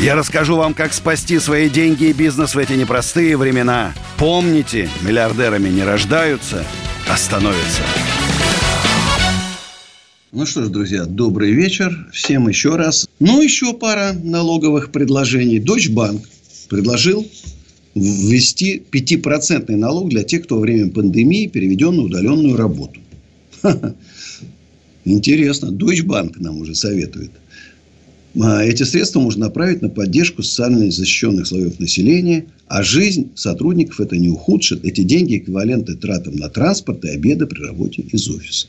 Я 0.00 0.14
расскажу 0.14 0.56
вам, 0.56 0.74
как 0.74 0.92
спасти 0.92 1.38
свои 1.38 1.70
деньги 1.70 2.04
и 2.04 2.12
бизнес 2.12 2.54
в 2.54 2.58
эти 2.58 2.74
непростые 2.74 3.36
времена. 3.38 3.94
Помните, 4.18 4.90
миллиардерами 5.02 5.70
не 5.70 5.84
рождаются, 5.84 6.66
а 7.08 7.16
становятся. 7.16 7.82
Ну 10.32 10.44
что 10.44 10.64
ж, 10.64 10.68
друзья, 10.68 11.06
добрый 11.06 11.52
вечер. 11.52 12.08
Всем 12.12 12.46
еще 12.46 12.76
раз. 12.76 13.08
Ну, 13.20 13.40
еще 13.40 13.72
пара 13.72 14.12
налоговых 14.12 14.92
предложений. 14.92 15.60
Дочь 15.60 15.88
банк 15.88 16.28
предложил 16.68 17.26
ввести 17.94 18.82
5% 18.92 19.74
налог 19.76 20.10
для 20.10 20.24
тех, 20.24 20.44
кто 20.44 20.56
во 20.56 20.60
время 20.60 20.90
пандемии 20.90 21.46
переведен 21.46 21.96
на 21.96 22.02
удаленную 22.02 22.54
работу. 22.56 23.00
Интересно. 25.06 25.68
Deutsche 25.68 26.04
Bank 26.04 26.34
нам 26.36 26.58
уже 26.58 26.74
советует. 26.74 27.30
А 28.40 28.62
эти 28.62 28.82
средства 28.82 29.20
можно 29.20 29.46
направить 29.46 29.82
на 29.82 29.88
поддержку 29.88 30.42
социально 30.42 30.90
защищенных 30.90 31.46
слоев 31.46 31.78
населения, 31.78 32.46
а 32.66 32.82
жизнь 32.82 33.30
сотрудников 33.34 34.00
это 34.00 34.16
не 34.16 34.28
ухудшит. 34.28 34.84
Эти 34.84 35.02
деньги 35.02 35.38
эквиваленты 35.38 35.94
тратам 35.94 36.36
на 36.36 36.48
транспорт 36.48 37.04
и 37.04 37.08
обеды 37.08 37.46
при 37.46 37.62
работе 37.62 38.02
из 38.02 38.28
офиса. 38.28 38.66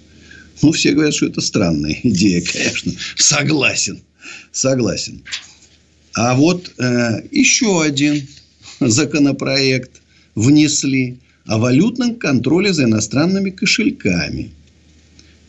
Ну, 0.62 0.72
все 0.72 0.94
говорят, 0.94 1.14
что 1.14 1.28
это 1.28 1.42
странная 1.42 1.98
идея, 2.04 2.42
конечно. 2.42 2.94
Согласен. 3.16 4.00
Согласен. 4.52 5.24
А 6.16 6.36
вот 6.36 6.72
э, 6.78 7.24
еще 7.32 7.82
один 7.84 8.28
законопроект 8.80 10.02
внесли 10.36 11.20
о 11.46 11.58
валютном 11.58 12.16
контроле 12.16 12.74
за 12.74 12.86
иностранными 12.86 13.50
кошельками. 13.50 14.52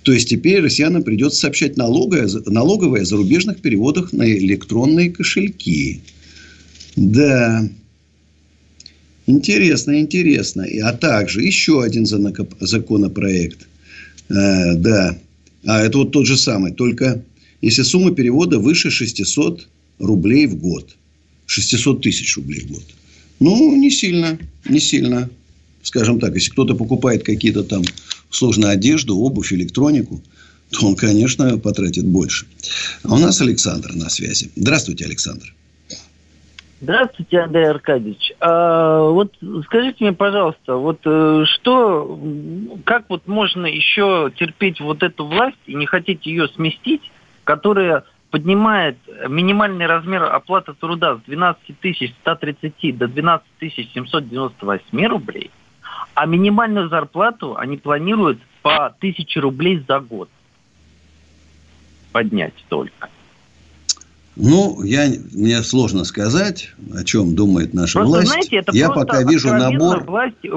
То 0.08 0.14
есть 0.14 0.30
теперь 0.30 0.60
россиянам 0.60 1.02
придется 1.02 1.40
сообщать 1.40 1.76
налоговое, 1.76 2.30
налоговое 2.46 3.02
о 3.02 3.04
зарубежных 3.04 3.60
переводах 3.60 4.14
на 4.14 4.26
электронные 4.26 5.10
кошельки. 5.10 6.00
Да. 6.96 7.68
Интересно, 9.26 10.00
интересно. 10.00 10.64
А 10.82 10.94
также 10.94 11.42
еще 11.42 11.82
один 11.82 12.06
законопроект. 12.06 13.68
А, 14.30 14.74
да. 14.76 15.18
А 15.66 15.82
это 15.82 15.98
вот 15.98 16.12
тот 16.12 16.24
же 16.24 16.38
самый. 16.38 16.72
Только 16.72 17.22
если 17.60 17.82
сумма 17.82 18.12
перевода 18.12 18.58
выше 18.58 18.90
600 18.90 19.68
рублей 19.98 20.46
в 20.46 20.56
год. 20.56 20.96
600 21.44 22.00
тысяч 22.00 22.34
рублей 22.38 22.60
в 22.62 22.68
год. 22.72 22.84
Ну, 23.40 23.76
не 23.76 23.90
сильно. 23.90 24.38
Не 24.66 24.80
сильно. 24.80 25.28
Скажем 25.82 26.18
так, 26.18 26.34
если 26.34 26.50
кто-то 26.50 26.74
покупает 26.74 27.24
какие-то 27.24 27.62
там 27.62 27.82
сложную 28.30 28.72
одежду, 28.72 29.18
обувь, 29.18 29.52
электронику, 29.52 30.20
то 30.70 30.86
он, 30.86 30.96
конечно, 30.96 31.58
потратит 31.58 32.04
больше. 32.04 32.46
А 33.04 33.14
у 33.14 33.18
нас 33.18 33.40
Александр 33.40 33.92
на 33.94 34.08
связи. 34.10 34.50
Здравствуйте, 34.54 35.04
Александр. 35.06 35.54
Здравствуйте, 36.80 37.40
Андрей 37.40 37.70
Аркадьевич. 37.70 38.32
А, 38.38 39.08
вот 39.10 39.34
скажите 39.64 39.96
мне, 40.04 40.12
пожалуйста, 40.12 40.76
вот 40.76 41.00
э, 41.04 41.44
что, 41.46 42.20
как 42.84 43.06
вот 43.08 43.26
можно 43.26 43.66
еще 43.66 44.30
терпеть 44.38 44.80
вот 44.80 45.02
эту 45.02 45.26
власть 45.26 45.58
и 45.66 45.74
не 45.74 45.86
хотеть 45.86 46.24
ее 46.24 46.46
сместить, 46.48 47.02
которая 47.42 48.04
поднимает 48.30 48.96
минимальный 49.28 49.86
размер 49.86 50.22
оплаты 50.24 50.74
труда 50.74 51.16
с 51.16 51.20
12 51.22 51.60
130 52.20 52.98
до 52.98 53.08
12 53.08 53.46
798 53.60 55.06
рублей, 55.06 55.50
а 56.18 56.26
минимальную 56.26 56.88
зарплату 56.88 57.56
они 57.56 57.76
планируют 57.76 58.40
по 58.62 58.86
1000 58.86 59.40
рублей 59.40 59.84
за 59.86 60.00
год 60.00 60.28
поднять 62.10 62.54
только. 62.68 63.08
Ну, 64.34 64.82
я, 64.82 65.08
мне 65.32 65.62
сложно 65.62 66.02
сказать, 66.02 66.70
о 66.92 67.04
чем 67.04 67.36
думает 67.36 67.72
наша 67.72 68.00
просто, 68.00 68.10
власть. 68.10 68.28
Знаете, 68.30 68.56
это 68.56 68.76
я 68.76 68.90
пока 68.90 69.22
вижу 69.22 69.50
набор 69.50 70.04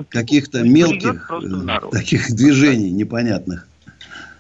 каких-то 0.10 0.64
мелких 0.64 1.30
э, 1.32 1.90
таких 1.92 2.32
движений 2.36 2.90
непонятных. 2.90 3.68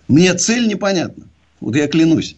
Мне 0.08 0.34
цель 0.34 0.68
непонятна. 0.68 1.25
Вот 1.60 1.75
я 1.75 1.88
клянусь. 1.88 2.36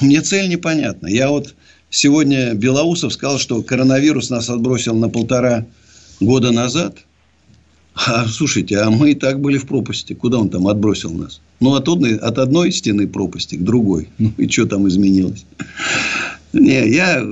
Мне 0.00 0.22
цель 0.22 0.48
непонятна. 0.48 1.06
Я 1.06 1.28
вот 1.28 1.54
сегодня 1.90 2.54
Белоусов 2.54 3.12
сказал, 3.12 3.38
что 3.38 3.62
коронавирус 3.62 4.30
нас 4.30 4.48
отбросил 4.48 4.94
на 4.94 5.10
полтора 5.10 5.66
года 6.18 6.50
назад– 6.50 6.96
а, 7.94 8.26
слушайте, 8.26 8.78
а 8.78 8.90
мы 8.90 9.12
и 9.12 9.14
так 9.14 9.40
были 9.40 9.58
в 9.58 9.66
пропасти. 9.66 10.14
Куда 10.14 10.38
он 10.38 10.48
там 10.48 10.66
отбросил 10.66 11.12
нас? 11.12 11.40
Ну, 11.60 11.74
от 11.74 11.88
одной, 11.88 12.16
от 12.16 12.38
одной 12.38 12.72
стены 12.72 13.06
пропасти 13.06 13.56
к 13.56 13.62
другой. 13.62 14.08
Ну, 14.18 14.32
и 14.38 14.48
что 14.48 14.66
там 14.66 14.88
изменилось? 14.88 15.44
Не, 16.52 16.86
я, 16.88 17.22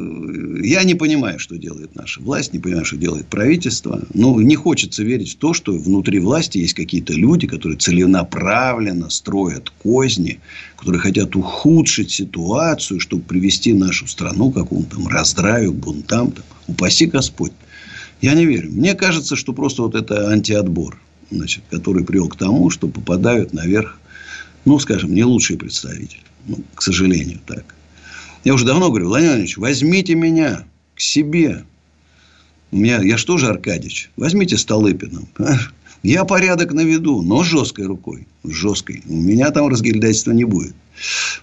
я 0.62 0.84
не 0.84 0.94
понимаю, 0.94 1.38
что 1.38 1.56
делает 1.56 1.94
наша 1.94 2.22
власть, 2.22 2.54
не 2.54 2.58
понимаю, 2.58 2.86
что 2.86 2.96
делает 2.96 3.26
правительство. 3.26 4.02
Ну, 4.14 4.40
не 4.40 4.56
хочется 4.56 5.02
верить 5.02 5.32
в 5.32 5.36
то, 5.36 5.52
что 5.52 5.72
внутри 5.72 6.20
власти 6.20 6.58
есть 6.58 6.72
какие-то 6.72 7.12
люди, 7.12 7.46
которые 7.46 7.76
целенаправленно 7.78 9.10
строят 9.10 9.70
козни, 9.82 10.40
которые 10.76 11.00
хотят 11.00 11.36
ухудшить 11.36 12.10
ситуацию, 12.10 12.98
чтобы 12.98 13.22
привести 13.22 13.74
нашу 13.74 14.06
страну 14.06 14.50
к 14.50 14.54
какому-то 14.54 14.96
там 14.96 15.08
раздравию, 15.08 15.72
бунтам. 15.72 16.32
Там. 16.32 16.44
Упаси 16.66 17.06
Господь. 17.06 17.52
Я 18.20 18.34
не 18.34 18.44
верю. 18.44 18.70
Мне 18.70 18.94
кажется, 18.94 19.36
что 19.36 19.52
просто 19.52 19.82
вот 19.82 19.94
это 19.94 20.30
антиотбор, 20.30 20.98
значит, 21.30 21.64
который 21.70 22.04
привел 22.04 22.28
к 22.28 22.36
тому, 22.36 22.70
что 22.70 22.88
попадают 22.88 23.52
наверх, 23.52 23.98
ну, 24.64 24.78
скажем, 24.78 25.14
не 25.14 25.24
лучшие 25.24 25.58
представители. 25.58 26.20
Ну, 26.46 26.58
к 26.74 26.82
сожалению, 26.82 27.40
так. 27.46 27.74
Я 28.44 28.54
уже 28.54 28.64
давно 28.64 28.88
говорю, 28.88 29.08
Владимир 29.08 29.32
Владимирович, 29.32 29.56
возьмите 29.58 30.14
меня 30.14 30.64
к 30.94 31.00
себе. 31.00 31.64
У 32.70 32.76
меня, 32.76 33.00
я 33.02 33.18
что 33.18 33.38
же 33.38 33.46
Аркадьевич? 33.46 34.10
Возьмите 34.16 34.56
Столыпиным. 34.56 35.28
Я 36.02 36.24
порядок 36.24 36.72
наведу, 36.72 37.20
но 37.20 37.42
жесткой 37.42 37.84
рукой. 37.84 38.26
Жесткой. 38.42 39.02
У 39.06 39.14
меня 39.14 39.50
там 39.50 39.68
разгильдательства 39.68 40.32
не 40.32 40.44
будет. 40.44 40.74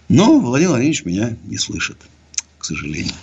Но 0.09 0.39
Владимир 0.39 0.71
Владимирович 0.71 1.05
меня 1.05 1.37
не 1.45 1.57
слышит, 1.57 1.97
к 2.57 2.65
сожалению. 2.65 3.13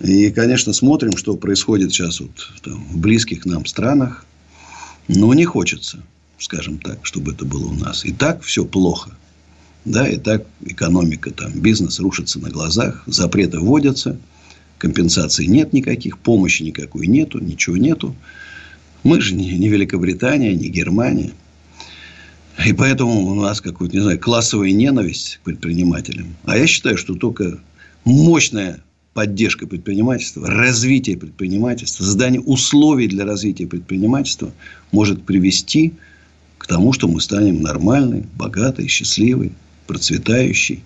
И, 0.00 0.30
конечно, 0.30 0.72
смотрим, 0.72 1.16
что 1.16 1.36
происходит 1.36 1.92
сейчас 1.92 2.20
вот, 2.20 2.30
там, 2.62 2.84
в 2.90 2.98
близких 2.98 3.46
нам 3.46 3.64
странах. 3.64 4.26
Но 5.08 5.32
не 5.34 5.44
хочется, 5.44 6.02
скажем 6.38 6.78
так, 6.78 6.98
чтобы 7.06 7.32
это 7.32 7.44
было 7.44 7.66
у 7.66 7.74
нас. 7.74 8.04
И 8.04 8.12
так 8.12 8.42
все 8.42 8.64
плохо. 8.64 9.10
Да, 9.84 10.08
и 10.08 10.16
так 10.16 10.44
экономика, 10.64 11.30
там, 11.30 11.52
бизнес 11.52 12.00
рушится 12.00 12.40
на 12.40 12.50
глазах, 12.50 13.04
запреты 13.06 13.60
вводятся. 13.60 14.18
компенсаций 14.78 15.46
нет 15.46 15.72
никаких, 15.72 16.18
помощи 16.18 16.64
никакой 16.64 17.06
нету, 17.06 17.38
ничего 17.38 17.76
нету. 17.76 18.14
Мы 19.04 19.20
же 19.20 19.34
не, 19.34 19.56
не 19.56 19.68
Великобритания, 19.68 20.54
не 20.54 20.68
Германия. 20.68 21.32
И 22.66 22.72
поэтому 22.72 23.26
у 23.26 23.34
нас 23.34 23.60
какая-то, 23.60 23.94
не 23.94 24.02
знаю, 24.02 24.18
классовая 24.18 24.72
ненависть 24.72 25.36
к 25.36 25.44
предпринимателям. 25.44 26.34
А 26.44 26.58
я 26.58 26.66
считаю, 26.66 26.98
что 26.98 27.14
только 27.14 27.60
мощная 28.04 28.80
поддержка 29.16 29.66
предпринимательства, 29.66 30.46
развитие 30.46 31.16
предпринимательства, 31.16 32.04
создание 32.04 32.42
условий 32.42 33.08
для 33.08 33.24
развития 33.24 33.66
предпринимательства 33.66 34.52
может 34.92 35.24
привести 35.24 35.94
к 36.58 36.66
тому, 36.66 36.92
что 36.92 37.08
мы 37.08 37.22
станем 37.22 37.62
нормальной, 37.62 38.24
богатой, 38.36 38.88
счастливой, 38.88 39.52
процветающей. 39.86 40.84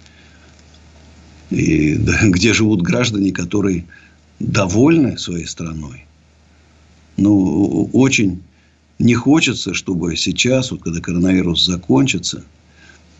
И 1.50 1.96
да, 1.98 2.20
где 2.28 2.54
живут 2.54 2.82
граждане, 2.82 3.32
которые 3.32 3.84
довольны 4.38 5.18
своей 5.18 5.46
страной. 5.46 6.06
Ну, 7.16 7.90
очень 7.92 8.40
не 9.00 9.14
хочется, 9.14 9.74
чтобы 9.74 10.14
сейчас, 10.14 10.70
вот 10.70 10.82
когда 10.84 11.00
коронавирус 11.00 11.66
закончится, 11.66 12.44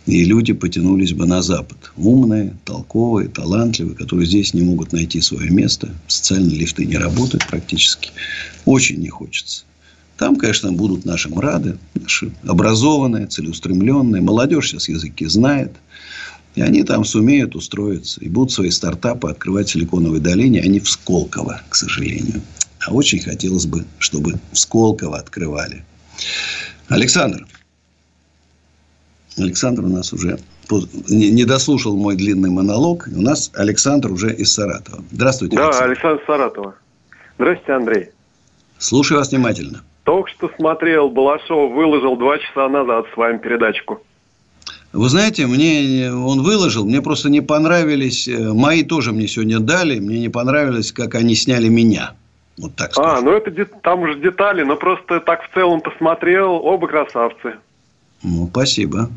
и 0.07 0.25
люди 0.25 0.53
потянулись 0.53 1.13
бы 1.13 1.27
на 1.27 1.43
Запад. 1.43 1.93
Умные, 1.97 2.57
толковые, 2.65 3.29
талантливые, 3.29 3.97
которые 3.97 4.27
здесь 4.27 4.55
не 4.55 4.63
могут 4.63 4.93
найти 4.93 5.21
свое 5.21 5.51
место. 5.51 5.91
Социальные 6.09 6.59
лифты 6.59 6.87
не 6.87 6.97
работают 6.97 7.47
практически. 7.47 8.11
Очень 8.65 8.99
не 8.99 9.09
хочется. 9.09 9.65
Там, 10.17 10.37
конечно, 10.37 10.73
будут 10.73 11.05
нашим 11.05 11.39
рады. 11.39 11.79
Наши 11.95 12.33
образованные, 12.45 13.27
целеустремленные. 13.27 14.23
Молодежь 14.23 14.71
сейчас 14.71 14.89
языки 14.89 15.27
знает. 15.27 15.73
И 16.57 16.63
они 16.63 16.83
там 16.83 17.05
сумеют 17.05 17.55
устроиться. 17.55 18.21
И 18.21 18.29
будут 18.29 18.53
свои 18.53 18.71
стартапы 18.71 19.31
открывать 19.31 19.69
в 19.69 19.73
Силиконовой 19.73 20.21
долине, 20.21 20.61
а 20.61 20.67
не 20.67 20.81
в 20.81 20.89
Сколково, 20.89 21.63
к 21.69 21.75
сожалению. 21.75 22.43
А 22.87 22.93
очень 22.93 23.21
хотелось 23.21 23.67
бы, 23.67 23.85
чтобы 23.99 24.41
в 24.53 24.59
Сколково 24.59 25.19
открывали. 25.19 25.85
Александр. 26.89 27.47
Александр 29.43 29.85
у 29.85 29.89
нас 29.89 30.13
уже 30.13 30.39
не 31.09 31.45
дослушал 31.45 31.97
мой 31.97 32.17
длинный 32.17 32.51
монолог. 32.51 33.09
У 33.15 33.21
нас 33.21 33.51
Александр 33.55 34.13
уже 34.13 34.33
из 34.33 34.53
Саратова. 34.53 35.03
Здравствуйте, 35.11 35.57
Да, 35.57 35.67
Александр, 35.67 35.91
Александр 35.91 36.23
Саратова. 36.27 36.75
Здравствуйте, 37.39 37.73
Андрей. 37.73 38.09
Слушаю 38.79 39.19
вас 39.19 39.31
внимательно. 39.31 39.83
Только 40.05 40.31
что 40.31 40.51
смотрел, 40.57 41.11
Балашов 41.11 41.73
выложил 41.73 42.17
два 42.17 42.39
часа 42.39 42.69
назад 42.69 43.07
с 43.13 43.17
вами 43.17 43.39
передачку. 43.39 44.01
Вы 44.93 45.09
знаете, 45.09 45.47
мне 45.47 46.11
он 46.13 46.43
выложил, 46.43 46.85
мне 46.85 47.01
просто 47.01 47.31
не 47.31 47.41
понравились, 47.41 48.27
э, 48.27 48.53
мои 48.53 48.83
тоже 48.83 49.13
мне 49.13 49.29
сегодня 49.29 49.61
дали, 49.61 50.01
мне 50.01 50.19
не 50.19 50.29
понравилось, 50.29 50.91
как 50.91 51.15
они 51.15 51.37
сняли 51.37 51.69
меня. 51.69 52.15
Вот 52.59 52.75
так 52.75 52.93
скажу. 52.93 53.09
А, 53.09 53.21
ну 53.21 53.31
это 53.31 53.53
там 53.83 54.01
уже 54.01 54.19
детали, 54.19 54.63
но 54.63 54.77
просто 54.77 55.21
так 55.21 55.49
в 55.49 55.55
целом 55.55 55.81
посмотрел, 55.81 56.55
оба 56.55 56.89
красавцы. 56.89 57.55
Ну, 58.23 58.49
спасибо. 58.51 59.09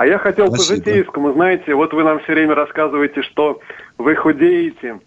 А 0.00 0.06
я 0.06 0.16
хотел 0.16 0.46
спасибо. 0.46 0.66
по 0.66 0.76
житейскому, 0.76 1.32
знаете, 1.34 1.74
вот 1.74 1.92
вы 1.92 2.04
нам 2.04 2.20
все 2.20 2.32
время 2.32 2.54
рассказываете, 2.54 3.20
что 3.20 3.60
вы 3.98 4.16
худеете. 4.16 4.98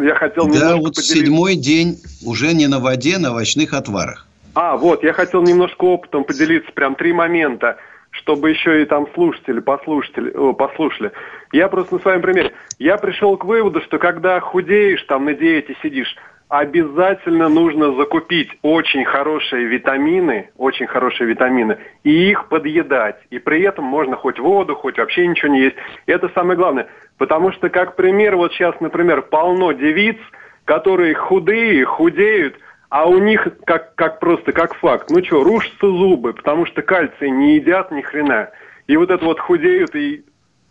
Я 0.00 0.14
хотел 0.14 0.46
да, 0.46 0.76
вот 0.76 0.94
поделиться. 0.94 1.02
седьмой 1.02 1.56
день 1.56 1.96
уже 2.24 2.54
не 2.54 2.68
на 2.68 2.78
воде, 2.78 3.18
на 3.18 3.32
овощных 3.32 3.74
отварах. 3.74 4.28
А, 4.54 4.76
вот, 4.76 5.02
я 5.02 5.12
хотел 5.12 5.42
немножко 5.42 5.82
опытом 5.86 6.22
поделиться, 6.22 6.70
прям 6.70 6.94
три 6.94 7.12
момента, 7.12 7.78
чтобы 8.12 8.50
еще 8.50 8.80
и 8.80 8.84
там 8.84 9.08
слушатели, 9.12 9.58
послушатели, 9.58 10.30
о, 10.30 10.52
послушали. 10.52 11.10
Я 11.50 11.66
просто 11.66 11.96
на 11.96 12.00
своем 12.00 12.22
примере. 12.22 12.52
Я 12.78 12.96
пришел 12.96 13.36
к 13.36 13.44
выводу, 13.44 13.80
что 13.80 13.98
когда 13.98 14.38
худеешь, 14.38 15.02
там 15.08 15.24
на 15.24 15.34
диете 15.34 15.74
сидишь, 15.82 16.14
обязательно 16.48 17.48
нужно 17.48 17.94
закупить 17.94 18.50
очень 18.62 19.04
хорошие 19.04 19.66
витамины, 19.66 20.50
очень 20.56 20.86
хорошие 20.86 21.28
витамины, 21.28 21.78
и 22.04 22.30
их 22.30 22.48
подъедать. 22.48 23.16
И 23.30 23.38
при 23.38 23.62
этом 23.62 23.84
можно 23.84 24.16
хоть 24.16 24.38
воду, 24.38 24.74
хоть 24.74 24.98
вообще 24.98 25.26
ничего 25.26 25.52
не 25.52 25.60
есть. 25.60 25.76
Это 26.06 26.30
самое 26.30 26.56
главное. 26.56 26.88
Потому 27.18 27.52
что, 27.52 27.68
как 27.68 27.96
пример, 27.96 28.36
вот 28.36 28.52
сейчас, 28.52 28.80
например, 28.80 29.22
полно 29.22 29.72
девиц, 29.72 30.16
которые 30.64 31.14
худые, 31.14 31.84
худеют, 31.84 32.56
а 32.88 33.06
у 33.06 33.18
них, 33.18 33.46
как, 33.66 33.94
как 33.94 34.18
просто, 34.18 34.52
как 34.52 34.74
факт, 34.76 35.10
ну 35.10 35.22
что, 35.22 35.44
рушатся 35.44 35.86
зубы, 35.86 36.32
потому 36.32 36.64
что 36.64 36.80
кальций 36.80 37.30
не 37.30 37.56
едят 37.56 37.90
ни 37.90 38.00
хрена. 38.00 38.50
И 38.86 38.96
вот 38.96 39.10
это 39.10 39.24
вот 39.24 39.38
худеют 39.38 39.94
и 39.94 40.24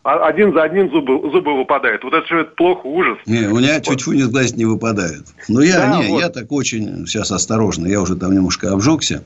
один 0.08 0.54
за 0.54 0.64
одним 0.64 0.90
зубы, 0.90 1.20
зубы 1.32 1.58
выпадают. 1.58 2.04
Вот 2.04 2.14
это 2.14 2.26
же 2.28 2.46
плохо, 2.46 2.86
ужас. 2.86 3.18
Не, 3.26 3.48
у 3.48 3.58
меня 3.58 3.82
чуть-чуть 3.82 4.16
из 4.16 4.30
глаз 4.30 4.56
не 4.56 4.64
выпадают. 4.64 5.26
Но 5.50 5.62
я, 5.62 5.80
да, 5.80 6.02
не, 6.02 6.10
вот. 6.10 6.22
я 6.22 6.30
так 6.30 6.50
очень 6.52 7.06
сейчас 7.06 7.32
осторожно. 7.32 7.88
Я 7.88 8.02
уже 8.02 8.16
там 8.16 8.32
немножко 8.34 8.72
обжегся. 8.72 9.24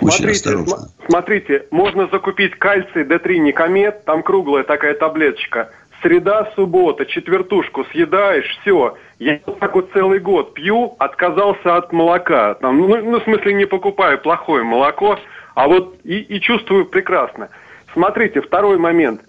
Очень 0.00 0.16
смотрите, 0.16 0.30
осторожно. 0.30 0.88
Смотрите, 1.08 1.66
можно 1.70 2.08
закупить 2.12 2.54
кальций 2.56 3.04
D3 3.04 3.38
Никомет, 3.38 4.04
там 4.04 4.22
круглая 4.22 4.64
такая 4.64 4.94
таблеточка. 4.94 5.70
Среда, 6.02 6.50
суббота, 6.54 7.06
четвертушку 7.06 7.84
съедаешь, 7.90 8.58
все. 8.60 8.96
Я 9.18 9.40
вот 9.46 9.58
так 9.58 9.74
вот 9.74 9.90
целый 9.92 10.18
год 10.18 10.52
пью, 10.54 10.96
отказался 10.98 11.76
от 11.76 11.92
молока. 11.92 12.54
Там, 12.54 12.78
ну, 12.78 12.88
ну, 13.02 13.20
в 13.20 13.24
смысле, 13.24 13.54
не 13.54 13.66
покупаю 13.66 14.18
плохое 14.18 14.64
молоко, 14.64 15.18
а 15.54 15.66
вот 15.66 15.96
и, 16.04 16.18
и 16.18 16.40
чувствую 16.40 16.86
прекрасно. 16.86 17.48
Смотрите, 17.92 18.40
второй 18.40 18.78
момент. 18.78 19.22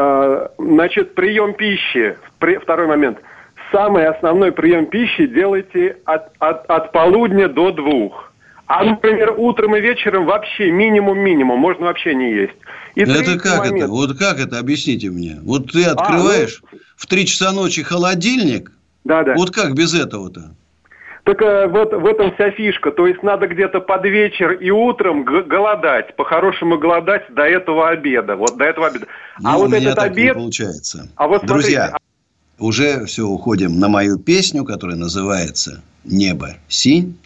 А, 0.00 0.52
значит, 0.58 1.16
прием 1.16 1.54
пищи, 1.54 2.16
второй 2.62 2.86
момент. 2.86 3.18
Самый 3.72 4.06
основной 4.06 4.52
прием 4.52 4.86
пищи 4.86 5.26
делайте 5.26 5.96
от, 6.04 6.30
от, 6.38 6.70
от 6.70 6.92
полудня 6.92 7.48
до 7.48 7.72
двух. 7.72 8.32
А, 8.68 8.84
например, 8.84 9.34
утром 9.36 9.74
и 9.74 9.80
вечером 9.80 10.26
вообще 10.26 10.70
минимум-минимум, 10.70 11.58
можно 11.58 11.86
вообще 11.86 12.14
не 12.14 12.32
есть. 12.32 12.54
И 12.94 13.00
это 13.00 13.40
как 13.40 13.58
момент. 13.58 13.76
это? 13.78 13.88
Вот 13.88 14.16
как 14.16 14.38
это? 14.38 14.60
Объясните 14.60 15.10
мне. 15.10 15.38
Вот 15.42 15.72
ты 15.72 15.84
открываешь 15.84 16.62
а, 16.62 16.68
ну... 16.70 16.78
в 16.96 17.06
3 17.06 17.26
часа 17.26 17.50
ночи 17.50 17.82
холодильник. 17.82 18.70
Да, 19.02 19.24
да. 19.24 19.34
Вот 19.34 19.50
как 19.50 19.74
без 19.74 19.94
этого-то? 19.94 20.54
Так 21.28 21.42
э, 21.42 21.66
вот 21.66 21.92
в 21.92 22.06
этом 22.06 22.32
вся 22.34 22.50
фишка. 22.52 22.90
То 22.90 23.06
есть 23.06 23.22
надо 23.22 23.48
где-то 23.48 23.80
под 23.80 24.02
вечер 24.04 24.52
и 24.52 24.70
утром 24.70 25.24
голодать. 25.24 26.16
По-хорошему 26.16 26.78
голодать 26.78 27.22
до 27.28 27.42
этого 27.42 27.90
обеда. 27.90 28.34
Вот 28.34 28.56
до 28.56 28.64
этого 28.64 28.86
обеда. 28.86 29.08
А 29.34 29.42
ну, 29.42 29.48
а 29.50 29.58
вот 29.58 29.72
этот 29.74 29.98
обед... 29.98 30.34
Не 30.34 30.40
получается. 30.40 31.10
А 31.16 31.28
вот 31.28 31.44
Друзья, 31.44 31.88
смотрите... 31.88 32.04
уже 32.58 33.04
все 33.04 33.26
уходим 33.26 33.78
на 33.78 33.88
мою 33.88 34.18
песню, 34.18 34.64
которая 34.64 34.96
называется 34.96 35.82
«Небо 36.02 36.56
синь». 36.66 37.18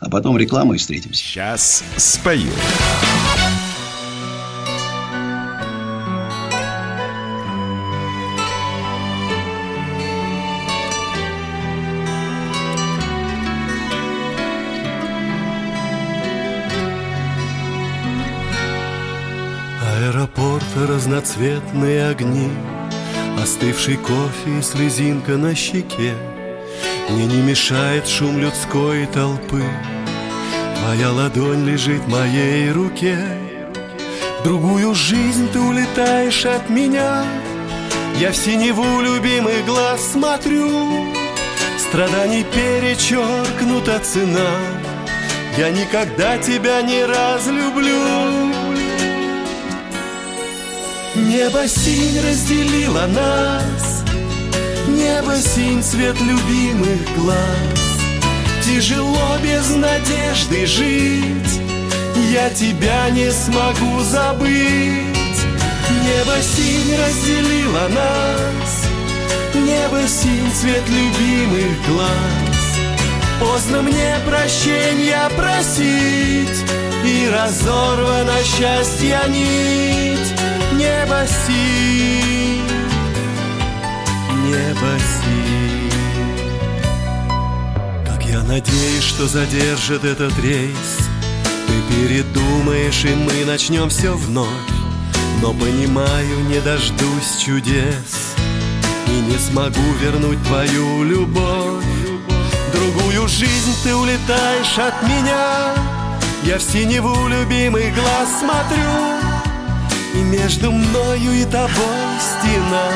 А 0.00 0.10
потом 0.10 0.36
рекламу 0.36 0.74
и 0.74 0.78
встретимся. 0.78 1.22
Сейчас 1.22 1.84
спою. 1.96 2.50
Разноцветные 20.12 22.08
огни 22.08 22.50
Остывший 23.42 23.96
кофе 23.96 24.58
и 24.58 24.62
слезинка 24.62 25.36
на 25.36 25.54
щеке. 25.54 26.14
Мне 27.08 27.26
не 27.26 27.40
мешает 27.40 28.08
шум 28.08 28.38
людской 28.38 29.06
толпы. 29.06 29.62
Твоя 30.76 31.12
ладонь 31.12 31.64
лежит 31.64 32.02
в 32.02 32.08
моей 32.08 32.70
руке. 32.72 33.16
В 34.40 34.44
другую 34.44 34.94
жизнь 34.94 35.48
ты 35.52 35.60
улетаешь 35.60 36.44
от 36.46 36.68
меня. 36.68 37.24
Я 38.18 38.32
в 38.32 38.36
синеву 38.36 39.00
любимый 39.00 39.62
глаз 39.62 40.00
смотрю. 40.12 41.14
Страданий 41.78 42.44
перечеркнута 42.44 44.00
цена. 44.00 44.50
Я 45.56 45.70
никогда 45.70 46.38
тебя 46.38 46.82
не 46.82 47.04
разлюблю 47.04 48.67
Небо 51.26 51.66
синь 51.66 52.20
разделило 52.20 53.06
нас. 53.08 54.04
Небо 54.86 55.36
синь 55.36 55.82
цвет 55.82 56.16
любимых 56.20 57.16
глаз. 57.16 57.36
Тяжело 58.64 59.36
без 59.42 59.68
надежды 59.74 60.64
жить. 60.66 61.60
Я 62.30 62.48
тебя 62.50 63.10
не 63.10 63.30
смогу 63.32 64.00
забыть. 64.02 65.40
Небо 66.04 66.40
синь 66.40 66.96
разделило 66.96 67.88
нас. 67.88 68.84
Небо 69.54 70.06
синь 70.06 70.52
цвет 70.54 70.84
любимых 70.88 71.86
глаз. 71.88 72.78
Поздно 73.40 73.82
мне 73.82 74.16
прощения 74.24 75.28
просить. 75.36 76.64
И 77.04 77.28
разорвано 77.28 78.38
счастье 78.44 79.20
нить 79.28 80.37
Небо 80.78 81.26
синь, 81.26 82.62
небо 84.46 84.98
синь. 84.98 85.48
надеюсь, 88.48 89.02
что 89.02 89.26
задержит 89.26 90.04
этот 90.04 90.36
рейс. 90.38 90.98
Ты 91.66 91.94
передумаешь, 91.94 93.04
и 93.04 93.14
мы 93.14 93.44
начнем 93.44 93.88
все 93.88 94.14
вновь. 94.14 94.48
Но 95.42 95.52
понимаю, 95.52 96.40
не 96.48 96.60
дождусь 96.60 97.36
чудес. 97.44 98.34
И 99.06 99.20
не 99.20 99.38
смогу 99.38 99.92
вернуть 100.00 100.42
твою 100.44 101.04
любовь. 101.04 101.84
Другую 102.72 103.28
жизнь 103.28 103.74
ты 103.84 103.94
улетаешь 103.94 104.78
от 104.78 105.02
меня. 105.02 105.74
Я 106.44 106.58
в 106.58 106.62
синеву 106.62 107.28
любимый 107.28 107.90
глаз 107.90 108.28
смотрю 108.40 109.27
И 110.18 110.20
между 110.20 110.72
мною 110.72 111.32
и 111.32 111.44
тобой 111.44 112.10
стена. 112.18 112.90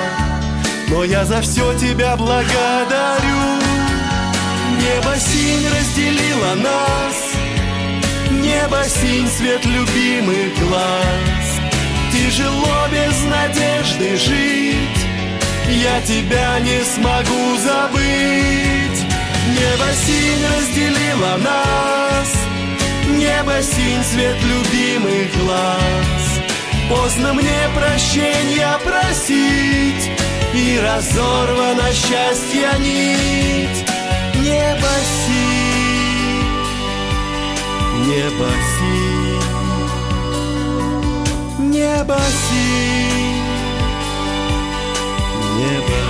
Но 0.88 1.04
я 1.04 1.24
за 1.24 1.40
все 1.40 1.72
тебя 1.78 2.16
благодарю. 2.16 3.42
Небо 4.80 5.14
синь 5.20 5.68
разделило 5.68 6.54
нас. 6.56 7.16
Небо 8.28 8.82
синь 8.88 9.28
свет 9.28 9.64
любимых 9.64 10.58
глаз. 10.66 11.46
Тяжело 12.12 12.88
без 12.90 13.22
надежды 13.30 14.16
жить. 14.16 15.06
Я 15.68 16.00
тебя 16.02 16.58
не 16.58 16.82
смогу 16.82 17.56
забыть. 17.58 19.06
Небо 19.46 19.88
синь 20.04 20.44
разделило 20.56 21.36
нас. 21.36 22.32
Небо 23.16 23.62
синь 23.62 24.02
свет 24.10 24.36
любимых 24.42 25.30
глаз 25.44 26.21
Поздно 26.94 27.32
мне 27.32 27.70
прощения 27.74 28.78
просить 28.84 30.10
И 30.52 30.78
разорвана 30.78 31.90
счастья 31.90 32.76
нить. 32.78 33.86
Небо 34.34 34.88
синь, 35.24 36.44
небо 38.06 38.50
синь, 38.76 39.40
небо 41.70 42.20
синь, 42.50 43.42
небо 45.56 46.00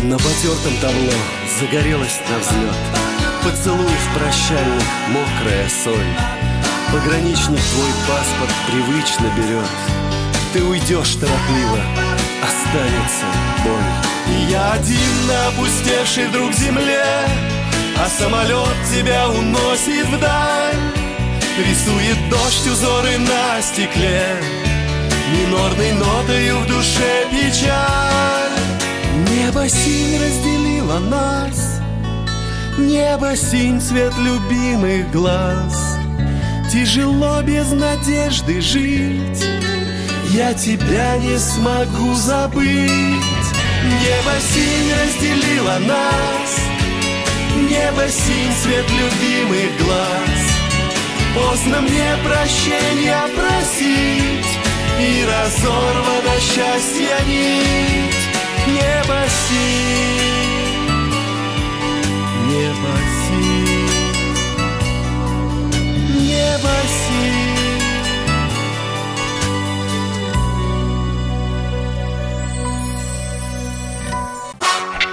синь. 0.00 0.08
На 0.08 0.16
потертом 0.16 0.74
табло 0.80 1.16
загорелась 1.60 2.18
на 2.28 2.36
взлет. 2.38 2.80
Поцелуев 3.44 4.04
прощальных 4.16 4.88
мокрая 5.08 5.68
соль 5.68 6.14
Пограничник 6.94 7.58
твой 7.58 7.90
паспорт 8.06 8.54
привычно 8.68 9.26
берет. 9.36 9.68
Ты 10.52 10.62
уйдешь 10.62 11.16
торопливо, 11.16 11.80
останется 12.40 13.26
боль. 13.64 14.32
И 14.32 14.52
я 14.52 14.74
один 14.74 15.26
на 15.26 15.48
опустевшей 15.48 16.28
вдруг 16.28 16.52
земле 16.52 17.04
А 17.98 18.08
самолет 18.08 18.76
тебя 18.94 19.28
уносит 19.28 20.06
вдаль. 20.06 20.76
Рисует 21.58 22.30
дождь 22.30 22.68
узоры 22.68 23.18
на 23.18 23.60
стекле 23.60 24.40
Минорной 25.32 25.92
нотою 25.94 26.58
в 26.60 26.66
душе 26.68 27.26
печаль. 27.28 28.52
Небо 29.30 29.68
синь 29.68 30.16
разделило 30.22 31.00
нас 31.00 31.80
Небо 32.78 33.34
синь 33.34 33.80
цвет 33.80 34.16
любимых 34.16 35.10
глаз 35.10 35.93
Тяжело 36.74 37.40
без 37.42 37.70
надежды 37.70 38.60
жить. 38.60 39.46
Я 40.30 40.52
тебя 40.54 41.16
не 41.18 41.38
смогу 41.38 42.14
забыть. 42.14 42.66
Небо 42.66 44.34
синь 44.40 44.92
разделило 44.92 45.78
нас. 45.86 46.58
Небо 47.70 48.08
синь 48.08 48.52
цвет 48.60 48.86
любимых 48.90 49.70
глаз. 49.84 50.40
Поздно 51.36 51.80
мне 51.80 52.16
прощения 52.24 53.22
просить 53.36 54.58
И 54.98 55.24
разорвано 55.24 56.40
счастье 56.40 57.16
нить. 57.28 58.26
Небо 58.66 59.20
синь. 59.28 60.74
Небо 62.48 62.98
синь 62.98 63.23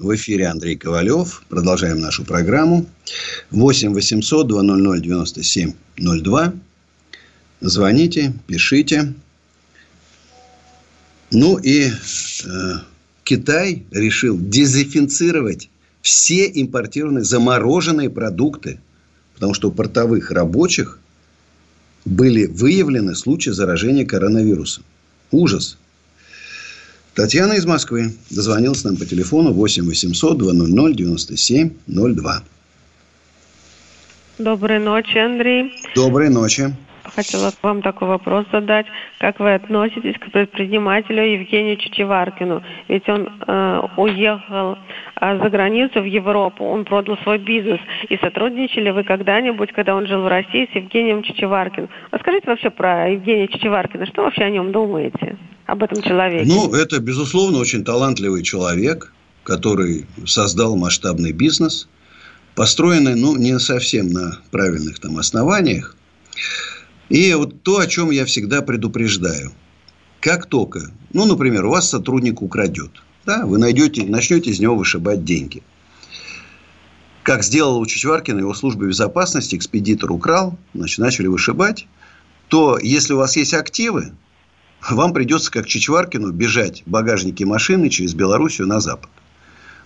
В 0.00 0.14
эфире 0.14 0.46
Андрей 0.46 0.76
Ковалев. 0.76 1.42
Продолжаем 1.50 2.00
нашу 2.00 2.24
программу. 2.24 2.86
8 3.50 3.92
800 3.92 4.48
200 4.48 5.02
9702. 5.02 6.54
Звоните, 7.60 8.32
пишите. 8.46 9.12
Ну 11.30 11.58
и 11.58 11.90
э, 11.90 11.90
Китай 13.24 13.84
решил 13.90 14.38
дезинфицировать 14.40 15.68
все 16.00 16.46
импортированные 16.46 17.24
замороженные 17.24 18.08
продукты, 18.08 18.80
потому 19.34 19.52
что 19.52 19.68
у 19.68 19.70
портовых 19.70 20.30
рабочих 20.30 20.98
были 22.06 22.46
выявлены 22.46 23.14
случаи 23.14 23.50
заражения 23.50 24.06
коронавирусом. 24.06 24.82
Ужас. 25.30 25.76
Татьяна 27.14 27.54
из 27.54 27.66
Москвы 27.66 28.14
дозвонилась 28.30 28.84
нам 28.84 28.96
по 28.96 29.04
телефону 29.04 29.52
8 29.52 29.84
800 29.84 30.38
200 30.38 30.94
9702. 30.94 32.42
Доброй 34.38 34.78
ночи, 34.78 35.18
Андрей. 35.18 35.72
Доброй 35.94 36.30
ночи. 36.30 36.74
Хотела 37.14 37.52
вам 37.62 37.82
такой 37.82 38.08
вопрос 38.08 38.46
задать. 38.52 38.86
Как 39.18 39.40
вы 39.40 39.54
относитесь 39.54 40.16
к 40.18 40.30
предпринимателю 40.30 41.22
Евгению 41.22 41.76
Чичеваркину? 41.76 42.62
Ведь 42.88 43.08
он 43.08 43.28
э, 43.46 43.80
уехал 43.96 44.78
э, 45.20 45.38
за 45.42 45.50
границу 45.50 46.00
в 46.00 46.04
Европу, 46.04 46.64
он 46.64 46.84
продал 46.84 47.18
свой 47.18 47.38
бизнес. 47.38 47.80
И 48.08 48.16
сотрудничали 48.18 48.90
вы 48.90 49.04
когда-нибудь, 49.04 49.72
когда 49.72 49.94
он 49.94 50.06
жил 50.06 50.22
в 50.22 50.28
России, 50.28 50.68
с 50.72 50.76
Евгением 50.76 51.22
Чичеваркиным? 51.22 51.88
Расскажите 52.10 52.46
вообще 52.46 52.70
про 52.70 53.08
Евгения 53.10 53.48
Чичеваркина. 53.48 54.06
Что 54.06 54.22
вообще 54.22 54.44
о 54.44 54.50
нем 54.50 54.72
думаете? 54.72 55.36
Об 55.66 55.82
этом 55.82 56.02
человеке? 56.02 56.46
Ну, 56.48 56.72
это, 56.74 57.00
безусловно, 57.00 57.58
очень 57.58 57.84
талантливый 57.84 58.42
человек, 58.42 59.12
который 59.44 60.06
создал 60.26 60.76
масштабный 60.76 61.32
бизнес, 61.32 61.88
построенный, 62.54 63.14
ну, 63.14 63.36
не 63.36 63.58
совсем 63.58 64.08
на 64.10 64.38
правильных 64.50 64.98
там 64.98 65.16
основаниях. 65.18 65.96
И 67.10 67.34
вот 67.34 67.62
то, 67.64 67.78
о 67.78 67.86
чем 67.88 68.10
я 68.10 68.24
всегда 68.24 68.62
предупреждаю. 68.62 69.52
Как 70.20 70.46
только, 70.46 70.92
ну, 71.12 71.26
например, 71.26 71.66
у 71.66 71.70
вас 71.70 71.90
сотрудник 71.90 72.40
украдет, 72.40 73.02
да, 73.26 73.44
вы 73.44 73.58
найдете, 73.58 74.04
начнете 74.04 74.50
из 74.50 74.60
него 74.60 74.76
вышибать 74.76 75.24
деньги. 75.24 75.62
Как 77.24 77.42
сделал 77.42 77.80
у 77.80 77.86
Чичваркина 77.86 78.38
его 78.38 78.54
служба 78.54 78.86
безопасности, 78.86 79.56
экспедитор 79.56 80.12
украл, 80.12 80.56
значит, 80.72 80.98
начали 80.98 81.26
вышибать, 81.26 81.86
то 82.48 82.78
если 82.78 83.12
у 83.14 83.18
вас 83.18 83.36
есть 83.36 83.54
активы, 83.54 84.12
вам 84.88 85.12
придется, 85.12 85.50
как 85.50 85.66
Чичваркину, 85.66 86.30
бежать 86.30 86.82
в 86.86 86.90
багажнике 86.90 87.44
машины 87.44 87.90
через 87.90 88.14
Белоруссию 88.14 88.68
на 88.68 88.80
Запад. 88.80 89.10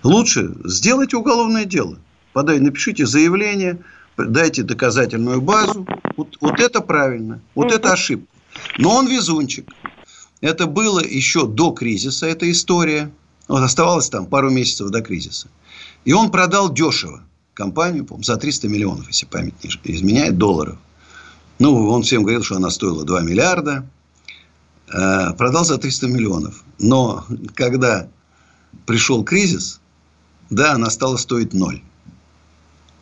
Лучше 0.03 0.55
сделайте 0.65 1.17
уголовное 1.17 1.65
дело. 1.65 1.97
Подай, 2.35 2.61
напишите 2.61 3.07
заявление, 3.07 3.79
дайте 4.19 4.63
доказательную 4.63 5.41
базу. 5.41 5.87
Вот, 6.17 6.37
вот 6.41 6.61
это 6.61 6.81
правильно. 6.81 7.41
Вот 7.55 7.73
это 7.73 7.93
ошибка. 7.93 8.27
Но 8.79 8.97
он 8.97 9.07
везунчик. 9.07 9.71
Это 10.41 10.67
было 10.67 11.01
еще 11.01 11.47
до 11.47 11.73
кризиса, 11.73 12.27
эта 12.27 12.51
история. 12.51 13.11
Вот 13.49 13.63
оставалось 13.63 14.09
там 14.09 14.27
пару 14.27 14.51
месяцев 14.51 14.91
до 14.91 15.01
кризиса. 15.01 15.49
И 16.05 16.13
он 16.13 16.31
продал 16.31 16.73
дешево 16.73 17.23
компанию, 17.55 18.05
по 18.05 18.21
за 18.23 18.37
300 18.37 18.69
миллионов, 18.69 19.07
если 19.09 19.27
память 19.27 19.55
не 19.63 19.71
изменяет, 19.95 20.39
долларов. 20.39 20.77
Ну, 21.59 21.89
он 21.89 22.03
всем 22.03 22.23
говорил, 22.23 22.43
что 22.43 22.57
она 22.57 22.71
стоила 22.71 23.05
2 23.05 23.21
миллиарда. 23.23 23.87
Э, 24.93 25.33
продал 25.35 25.65
за 25.65 25.79
300 25.79 26.09
миллионов. 26.09 26.65
Но 26.79 27.25
когда 27.55 28.09
пришел 28.87 29.25
кризис, 29.25 29.81
да, 30.51 30.73
она 30.73 30.91
стала 30.91 31.17
стоить 31.17 31.55
ноль. 31.55 31.81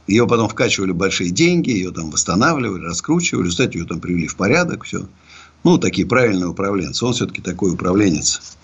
Ее 0.06 0.26
потом 0.26 0.48
вкачивали 0.48 0.92
большие 0.92 1.30
деньги, 1.30 1.70
ее 1.70 1.92
там 1.92 2.10
восстанавливали, 2.10 2.84
раскручивали. 2.84 3.48
Кстати, 3.48 3.76
ее 3.76 3.84
там 3.84 4.00
привели 4.00 4.26
в 4.26 4.36
порядок, 4.36 4.84
все. 4.84 5.06
Ну, 5.64 5.78
такие 5.78 6.06
правильные 6.06 6.48
управленцы. 6.48 7.04
Он 7.04 7.12
все-таки 7.12 7.40
такой 7.40 7.72
управленец. 7.72 8.56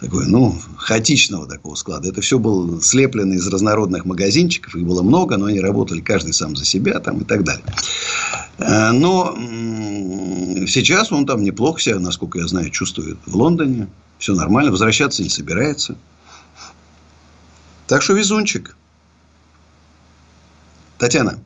Такой, 0.00 0.26
ну, 0.26 0.58
хаотичного 0.76 1.46
такого 1.46 1.76
склада. 1.76 2.08
Это 2.08 2.20
все 2.20 2.40
было 2.40 2.82
слеплено 2.82 3.34
из 3.34 3.46
разнородных 3.46 4.04
магазинчиков. 4.04 4.74
Их 4.74 4.84
было 4.84 5.02
много, 5.02 5.36
но 5.36 5.46
они 5.46 5.60
работали 5.60 6.00
каждый 6.00 6.32
сам 6.32 6.56
за 6.56 6.64
себя 6.64 6.98
там 6.98 7.20
и 7.20 7.24
так 7.24 7.44
далее. 7.44 7.64
Э, 8.58 8.90
но 8.90 9.36
сейчас 10.66 11.12
он 11.12 11.24
там 11.24 11.44
неплохо 11.44 11.80
себя, 11.80 12.00
насколько 12.00 12.40
я 12.40 12.48
знаю, 12.48 12.70
чувствует 12.70 13.18
в 13.26 13.36
Лондоне. 13.36 13.86
Все 14.18 14.34
нормально. 14.34 14.72
Возвращаться 14.72 15.22
не 15.22 15.28
собирается. 15.28 15.96
Так 17.86 18.02
что 18.02 18.14
везунчик. 18.14 18.76
Татьяна. 21.02 21.40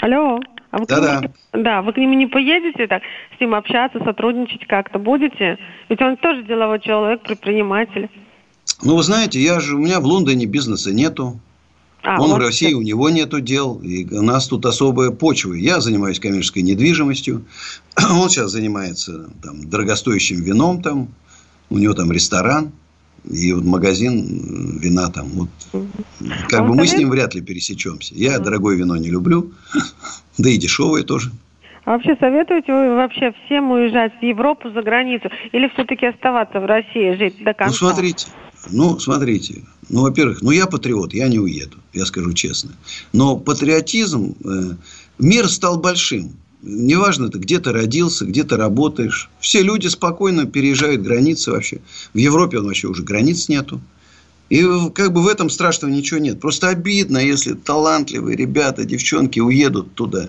Алло. 0.00 0.38
А 0.70 0.78
вы 0.78 0.86
Да-да. 0.86 1.18
к 1.18 1.22
нему, 1.22 1.34
да, 1.64 1.82
вы 1.82 1.92
к 1.92 1.96
нему 1.96 2.14
не 2.14 2.28
поедете 2.28 2.86
так, 2.86 3.02
с 3.36 3.40
ним 3.40 3.56
общаться, 3.56 3.98
сотрудничать 4.04 4.68
как-то 4.68 5.00
будете? 5.00 5.58
Ведь 5.88 6.00
он 6.00 6.16
тоже 6.16 6.44
деловой 6.44 6.78
человек, 6.78 7.22
предприниматель. 7.22 8.08
Ну, 8.84 8.94
вы 8.94 9.02
знаете, 9.02 9.40
я 9.40 9.58
же, 9.58 9.74
у 9.74 9.78
меня 9.80 9.98
в 9.98 10.04
Лондоне 10.04 10.46
бизнеса 10.46 10.92
нету. 10.92 11.40
А, 12.04 12.22
Он 12.22 12.28
в 12.28 12.32
вот 12.34 12.42
России, 12.42 12.72
у 12.72 12.82
него 12.82 13.10
нету 13.10 13.40
дел. 13.40 13.80
И 13.82 14.06
у 14.14 14.22
нас 14.22 14.46
тут 14.46 14.64
особая 14.64 15.10
почва. 15.10 15.54
Я 15.54 15.80
занимаюсь 15.80 16.20
коммерческой 16.20 16.62
недвижимостью. 16.62 17.46
Он 17.96 18.30
сейчас 18.30 18.52
занимается 18.52 19.28
там, 19.42 19.68
дорогостоящим 19.68 20.40
вином. 20.40 20.82
Там. 20.82 21.08
У 21.68 21.78
него 21.78 21.94
там 21.94 22.12
ресторан. 22.12 22.70
И 23.24 23.52
вот 23.52 23.64
магазин 23.64 24.78
вина 24.78 25.10
там. 25.10 25.28
Вот. 25.28 25.48
Как 26.48 26.60
А 26.60 26.64
бы 26.64 26.74
мы 26.74 26.86
с 26.86 26.94
ним 26.94 27.10
вряд 27.10 27.34
ли 27.34 27.40
пересечемся. 27.40 28.14
Я 28.14 28.38
дорогое 28.38 28.76
вино 28.76 28.96
не 28.96 29.10
люблю. 29.10 29.52
Да 30.38 30.48
и 30.48 30.56
дешевое 30.56 31.02
тоже. 31.02 31.30
А 31.84 31.90
вообще 31.90 32.16
советуете 32.18 32.72
вы 32.72 32.94
вообще 32.94 33.34
всем 33.44 33.70
уезжать 33.72 34.12
в 34.20 34.22
Европу, 34.22 34.70
за 34.70 34.80
границу? 34.80 35.28
Или 35.52 35.68
все-таки 35.74 36.06
оставаться 36.06 36.60
в 36.60 36.64
России, 36.64 37.16
жить 37.16 37.42
до 37.44 37.52
конца? 37.52 37.66
Ну, 37.66 37.74
смотрите. 37.74 38.26
Ну, 38.70 38.98
смотрите. 38.98 39.62
Ну, 39.88 40.02
во-первых, 40.02 40.40
ну, 40.40 40.50
я 40.50 40.66
патриот, 40.66 41.14
я 41.14 41.28
не 41.28 41.38
уеду, 41.38 41.78
я 41.92 42.04
скажу 42.04 42.32
честно. 42.32 42.70
Но 43.12 43.36
патриотизм, 43.36 44.34
э, 44.44 44.76
мир 45.18 45.48
стал 45.48 45.80
большим. 45.80 46.32
Неважно, 46.62 47.30
ты 47.30 47.38
где 47.38 47.58
ты 47.58 47.72
родился, 47.72 48.26
где 48.26 48.44
ты 48.44 48.56
работаешь. 48.56 49.30
Все 49.40 49.62
люди 49.62 49.86
спокойно 49.86 50.46
переезжают 50.46 51.00
границы 51.00 51.50
вообще. 51.52 51.80
В 52.12 52.18
Европе 52.18 52.58
он 52.58 52.66
вообще 52.66 52.88
уже 52.88 53.02
границ 53.02 53.48
нету. 53.48 53.80
И 54.50 54.62
как 54.94 55.12
бы 55.12 55.22
в 55.22 55.28
этом 55.28 55.48
страшного 55.48 55.92
ничего 55.92 56.20
нет. 56.20 56.40
Просто 56.40 56.68
обидно, 56.68 57.18
если 57.18 57.54
талантливые 57.54 58.36
ребята, 58.36 58.84
девчонки 58.84 59.40
уедут 59.40 59.94
туда. 59.94 60.28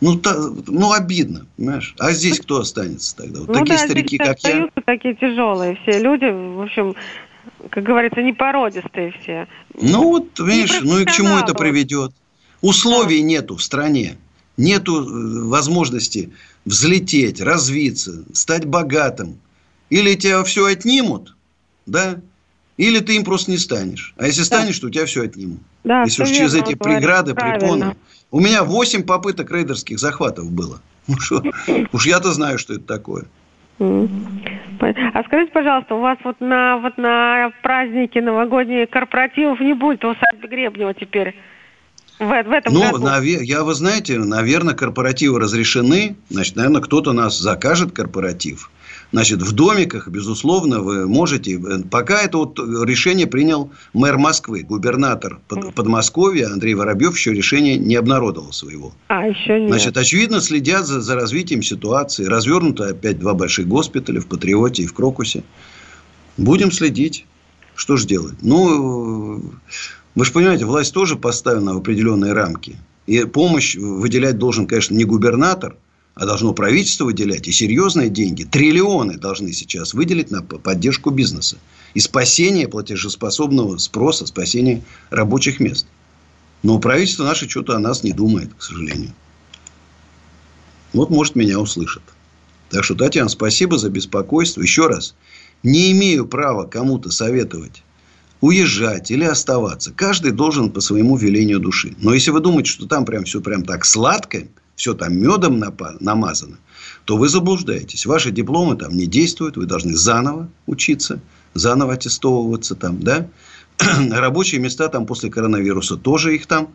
Ну, 0.00 0.16
та- 0.16 0.36
ну 0.68 0.92
обидно, 0.92 1.46
понимаешь? 1.56 1.94
А 1.98 2.12
здесь 2.12 2.38
кто 2.38 2.60
останется 2.60 3.16
тогда? 3.16 3.40
Вот 3.40 3.48
Ну 3.48 3.54
такие 3.54 3.78
да, 3.78 3.84
старики, 3.84 4.18
как 4.18 4.38
я. 4.44 4.68
такие 4.84 5.14
тяжелые 5.14 5.76
все 5.82 5.98
люди, 5.98 6.26
в 6.26 6.60
общем, 6.60 6.94
как 7.70 7.82
говорится, 7.82 8.22
непородистые 8.22 9.12
все. 9.20 9.48
Ну 9.74 10.04
вот, 10.04 10.38
видишь, 10.38 10.80
ну 10.82 11.00
и 11.00 11.04
к 11.04 11.10
чему 11.10 11.36
это 11.38 11.54
приведет? 11.54 12.12
Условий 12.60 13.22
нету 13.22 13.56
в 13.56 13.62
стране. 13.62 14.18
Нету 14.58 15.00
э, 15.00 15.48
возможности 15.48 16.30
взлететь, 16.66 17.40
развиться, 17.40 18.24
стать 18.34 18.66
богатым. 18.66 19.38
Или 19.88 20.14
тебя 20.14 20.44
все 20.44 20.66
отнимут, 20.66 21.34
да? 21.86 22.20
Или 22.76 23.00
ты 23.00 23.16
им 23.16 23.24
просто 23.24 23.50
не 23.50 23.58
станешь. 23.58 24.14
А 24.18 24.26
если 24.26 24.42
станешь, 24.42 24.78
то 24.78 24.88
у 24.88 24.90
тебя 24.90 25.06
все 25.06 25.22
отнимут. 25.22 25.60
Да, 25.84 26.02
если 26.02 26.24
уж 26.24 26.28
через 26.28 26.54
эти 26.54 26.74
преграды, 26.74 27.34
правильно. 27.34 27.58
препоны. 27.58 27.96
У 28.30 28.40
меня 28.40 28.64
8 28.64 29.04
попыток 29.04 29.50
рейдерских 29.50 29.98
захватов 29.98 30.50
было. 30.50 30.80
Ну 31.06 31.16
уж 31.92 32.06
я-то 32.06 32.32
знаю, 32.32 32.58
что 32.58 32.74
это 32.74 32.84
такое. 32.84 33.24
А 33.80 35.22
скажите, 35.24 35.52
пожалуйста, 35.52 35.94
у 35.94 36.00
вас 36.00 36.18
вот 36.24 36.40
на 36.40 36.78
вот 36.78 36.98
на 36.98 37.52
праздники 37.62 38.18
новогодние 38.18 38.86
корпоративов 38.86 39.60
не 39.60 39.74
будет 39.74 40.02
в 40.02 40.08
усадьбе 40.08 40.48
Гребнева 40.48 40.94
теперь? 40.94 41.34
В, 42.18 42.24
в 42.24 42.50
этом 42.52 42.72
Ну, 42.74 42.90
году? 42.92 43.04
наве- 43.04 43.44
я, 43.44 43.62
вы 43.64 43.74
знаете, 43.74 44.18
наверное, 44.18 44.74
корпоративы 44.74 45.38
разрешены. 45.40 46.16
Значит, 46.30 46.56
наверное, 46.56 46.80
кто-то 46.82 47.12
нас 47.12 47.38
закажет 47.38 47.92
корпоратив. 47.92 48.70
Значит, 49.10 49.40
в 49.40 49.52
домиках, 49.52 50.08
безусловно, 50.08 50.80
вы 50.80 51.08
можете... 51.08 51.58
Пока 51.90 52.20
это 52.20 52.36
вот 52.38 52.58
решение 52.58 53.26
принял 53.26 53.70
мэр 53.94 54.18
Москвы, 54.18 54.64
губернатор 54.64 55.38
Под- 55.48 55.74
Подмосковья 55.74 56.48
Андрей 56.52 56.74
Воробьев 56.74 57.14
еще 57.16 57.32
решение 57.32 57.78
не 57.78 57.94
обнародовал 57.94 58.52
своего. 58.52 58.92
А, 59.08 59.26
еще 59.26 59.60
нет. 59.60 59.70
Значит, 59.70 59.96
очевидно, 59.96 60.40
следят 60.42 60.86
за, 60.86 61.00
за 61.00 61.14
развитием 61.14 61.62
ситуации. 61.62 62.26
Развернуто 62.26 62.88
опять 62.88 63.18
два 63.18 63.32
больших 63.32 63.66
госпиталя 63.66 64.20
в 64.20 64.26
Патриоте 64.26 64.82
и 64.82 64.86
в 64.86 64.92
Крокусе. 64.92 65.42
Будем 66.36 66.70
следить. 66.70 67.24
Что 67.76 67.96
же 67.96 68.06
делать? 68.06 68.34
Ну, 68.42 69.40
вы 70.18 70.24
же 70.24 70.32
понимаете, 70.32 70.64
власть 70.64 70.92
тоже 70.92 71.14
поставлена 71.14 71.74
в 71.74 71.76
определенные 71.76 72.32
рамки. 72.32 72.76
И 73.06 73.22
помощь 73.22 73.76
выделять 73.76 74.36
должен, 74.36 74.66
конечно, 74.66 74.96
не 74.96 75.04
губернатор, 75.04 75.76
а 76.16 76.26
должно 76.26 76.52
правительство 76.54 77.04
выделять. 77.04 77.46
И 77.46 77.52
серьезные 77.52 78.08
деньги, 78.08 78.42
триллионы 78.42 79.16
должны 79.16 79.52
сейчас 79.52 79.94
выделить 79.94 80.32
на 80.32 80.42
поддержку 80.42 81.10
бизнеса. 81.10 81.58
И 81.94 82.00
спасение 82.00 82.66
платежеспособного 82.66 83.78
спроса, 83.78 84.26
спасение 84.26 84.82
рабочих 85.10 85.60
мест. 85.60 85.86
Но 86.64 86.80
правительство 86.80 87.22
наше 87.22 87.48
что-то 87.48 87.76
о 87.76 87.78
нас 87.78 88.02
не 88.02 88.10
думает, 88.10 88.50
к 88.58 88.62
сожалению. 88.64 89.12
Вот, 90.94 91.10
может, 91.10 91.36
меня 91.36 91.60
услышат. 91.60 92.02
Так 92.70 92.82
что, 92.82 92.96
Татьяна, 92.96 93.28
спасибо 93.28 93.78
за 93.78 93.88
беспокойство. 93.88 94.62
Еще 94.62 94.88
раз, 94.88 95.14
не 95.62 95.92
имею 95.92 96.26
права 96.26 96.64
кому-то 96.64 97.12
советовать 97.12 97.84
уезжать 98.40 99.10
или 99.10 99.24
оставаться. 99.24 99.92
Каждый 99.92 100.32
должен 100.32 100.70
по 100.70 100.80
своему 100.80 101.16
велению 101.16 101.60
души. 101.60 101.94
Но 101.98 102.14
если 102.14 102.30
вы 102.30 102.40
думаете, 102.40 102.70
что 102.70 102.86
там 102.86 103.04
прям 103.04 103.24
все 103.24 103.40
прям 103.40 103.64
так 103.64 103.84
сладко, 103.84 104.44
все 104.76 104.94
там 104.94 105.18
медом 105.18 105.62
намазано, 106.00 106.58
то 107.04 107.16
вы 107.16 107.28
заблуждаетесь. 107.28 108.06
Ваши 108.06 108.30
дипломы 108.30 108.76
там 108.76 108.96
не 108.96 109.06
действуют, 109.06 109.56
вы 109.56 109.66
должны 109.66 109.94
заново 109.96 110.48
учиться, 110.66 111.20
заново 111.54 111.94
аттестовываться 111.94 112.74
там, 112.74 113.02
да? 113.02 113.28
Рабочие 114.10 114.60
места 114.60 114.88
там 114.88 115.06
после 115.06 115.30
коронавируса 115.30 115.96
тоже 115.96 116.34
их 116.34 116.46
там, 116.46 116.68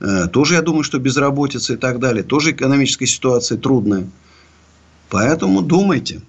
э, 0.00 0.28
тоже, 0.28 0.54
я 0.54 0.62
думаю, 0.62 0.84
что 0.84 0.98
безработица 0.98 1.74
и 1.74 1.76
так 1.76 1.98
далее, 1.98 2.22
тоже 2.22 2.52
экономическая 2.52 3.06
ситуация 3.06 3.58
трудная. 3.58 4.08
Поэтому 5.10 5.62
думайте. 5.62 6.22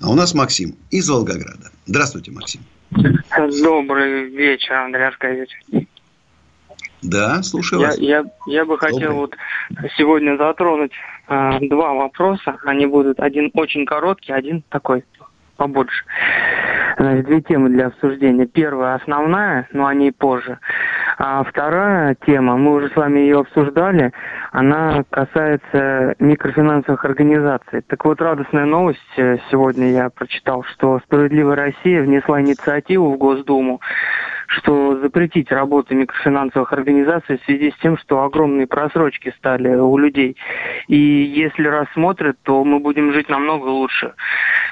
А 0.00 0.10
у 0.10 0.14
нас 0.14 0.34
Максим 0.34 0.76
из 0.90 1.08
Волгограда. 1.08 1.70
Здравствуйте, 1.86 2.30
Максим. 2.30 2.60
Добрый 3.62 4.24
вечер, 4.30 4.74
Андрей 4.74 5.06
Аркадьевич. 5.06 5.50
Да, 7.02 7.42
слушаю 7.42 7.82
Я, 7.82 7.86
вас. 7.88 7.98
я, 7.98 8.24
я 8.46 8.64
бы 8.64 8.78
хотел 8.78 9.12
Добрый. 9.12 9.16
вот 9.16 9.36
сегодня 9.96 10.36
затронуть 10.38 10.92
а, 11.28 11.58
два 11.60 11.92
вопроса. 11.92 12.56
Они 12.64 12.86
будут 12.86 13.20
один 13.20 13.50
очень 13.54 13.84
короткий, 13.84 14.32
один 14.32 14.62
такой 14.70 15.04
побольше. 15.56 16.04
Значит, 16.96 17.26
две 17.26 17.42
темы 17.42 17.68
для 17.68 17.88
обсуждения. 17.88 18.46
Первая 18.46 18.94
основная, 18.94 19.68
но 19.72 19.86
о 19.86 19.94
ней 19.94 20.12
позже. 20.12 20.58
А 21.16 21.44
вторая 21.44 22.16
тема, 22.26 22.56
мы 22.56 22.74
уже 22.74 22.88
с 22.90 22.96
вами 22.96 23.20
ее 23.20 23.40
обсуждали, 23.40 24.12
она 24.50 25.04
касается 25.10 26.14
микрофинансовых 26.18 27.04
организаций. 27.04 27.82
Так 27.82 28.04
вот, 28.04 28.20
радостная 28.20 28.64
новость 28.64 28.98
э, 29.16 29.38
сегодня 29.50 29.92
я 29.92 30.10
прочитал, 30.10 30.64
что 30.64 31.00
«Справедливая 31.06 31.56
Россия» 31.56 32.02
внесла 32.02 32.40
инициативу 32.40 33.12
в 33.12 33.18
Госдуму, 33.18 33.80
что 34.48 34.98
запретить 35.00 35.50
работу 35.52 35.94
микрофинансовых 35.94 36.72
организаций 36.72 37.38
в 37.38 37.44
связи 37.44 37.70
с 37.70 37.80
тем, 37.80 37.96
что 37.98 38.22
огромные 38.22 38.66
просрочки 38.66 39.32
стали 39.38 39.74
у 39.74 39.96
людей. 39.96 40.36
И 40.88 40.96
если 40.96 41.66
рассмотрят, 41.66 42.36
то 42.42 42.64
мы 42.64 42.80
будем 42.80 43.12
жить 43.12 43.28
намного 43.28 43.66
лучше. 43.66 44.14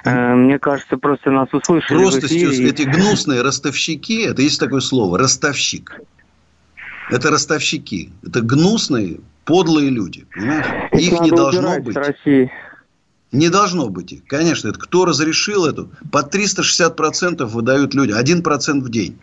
Э, 0.05 0.35
Мне 0.35 0.59
кажется, 0.59 0.97
просто 0.97 1.31
нас 1.31 1.49
услышали 1.53 1.99
Просто 1.99 2.27
эти 2.27 2.83
гнусные 2.83 3.43
ростовщики, 3.43 4.23
это 4.27 4.43
есть 4.43 4.59
такое 4.59 4.81
слово, 4.81 5.19
ростовщик. 5.19 6.01
Это 7.13 7.31
ростовщики. 7.31 8.11
Это 8.27 8.41
гнусные, 8.41 9.21
подлые 9.45 9.91
люди. 9.91 10.27
Понимаешь? 10.35 10.67
Их 10.93 11.21
не 11.21 11.31
должно 11.31 11.79
быть. 11.81 11.97
России. 11.97 12.51
Не 13.33 13.49
должно 13.49 13.89
быть 13.89 14.13
их. 14.13 14.25
Конечно, 14.27 14.69
это 14.69 14.79
кто 14.79 15.05
разрешил 15.05 15.67
эту? 15.67 15.91
По 16.11 16.19
360% 16.19 17.45
выдают 17.47 17.95
люди. 17.95 18.13
1% 18.13 18.81
в 18.81 18.91
день. 18.91 19.19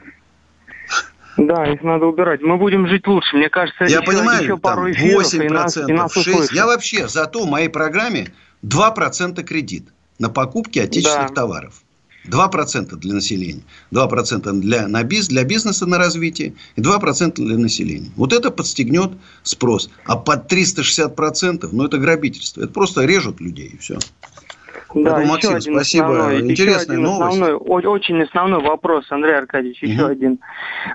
Да, 1.38 1.65
их 1.71 1.82
надо 1.84 2.06
убирать. 2.06 2.41
Мы 2.41 2.58
будем 2.58 2.88
жить 2.88 3.08
лучше. 3.08 3.38
Мне 3.38 3.49
кажется, 3.49 3.86
Я 3.86 3.99
еще, 3.99 4.02
понимаю, 4.02 4.43
еще 4.43 4.58
пару 4.58 4.91
эфиров, 4.91 5.23
8%, 5.34 5.45
и 5.45 5.49
нас, 5.49 5.78
и 5.78 5.93
нас 5.93 6.15
6%. 6.15 6.19
услышат. 6.19 6.52
Я 6.52 6.65
вообще 6.65 7.08
зато 7.08 7.45
в 7.45 7.49
моей 7.49 7.69
программе 7.69 8.28
2% 8.65 9.41
кредит 9.43 9.88
на 10.17 10.30
покупки 10.30 10.80
отечественных 10.80 11.30
Да. 11.30 11.34
товаров. 11.36 11.82
2% 12.27 12.95
для 12.95 13.13
населения, 13.13 13.63
2% 13.91 14.51
для, 14.60 14.88
на 14.88 15.03
биз, 15.03 15.27
для 15.27 15.43
бизнеса 15.43 15.86
на 15.86 15.97
развитие 15.97 16.53
и 16.75 16.82
2% 16.82 17.36
для 17.36 17.58
населения. 17.58 18.10
Вот 18.15 18.34
это 18.34 18.51
подстегнет 18.51 19.12
спрос. 19.43 19.89
А 20.05 20.15
под 20.15 20.51
360% 20.51 21.69
ну 21.71 21.86
это 21.86 21.97
грабительство. 21.97 22.62
Это 22.62 22.71
просто 22.71 23.05
режут 23.05 23.39
людей 23.39 23.71
и 23.73 23.77
все. 23.77 23.97
Да, 24.93 25.12
Поэтому, 25.12 25.34
Максим, 25.34 25.55
один 25.55 25.73
спасибо. 25.73 26.05
Основной, 26.08 26.51
Интересная 26.51 26.82
еще 26.82 26.91
один 26.91 27.03
новость. 27.03 27.34
Основной, 27.34 27.84
очень 27.86 28.23
основной 28.23 28.62
вопрос, 28.62 29.05
Андрей 29.12 29.36
Аркадьевич, 29.36 29.84
еще 29.84 30.03
угу. 30.03 30.12
один. 30.12 30.39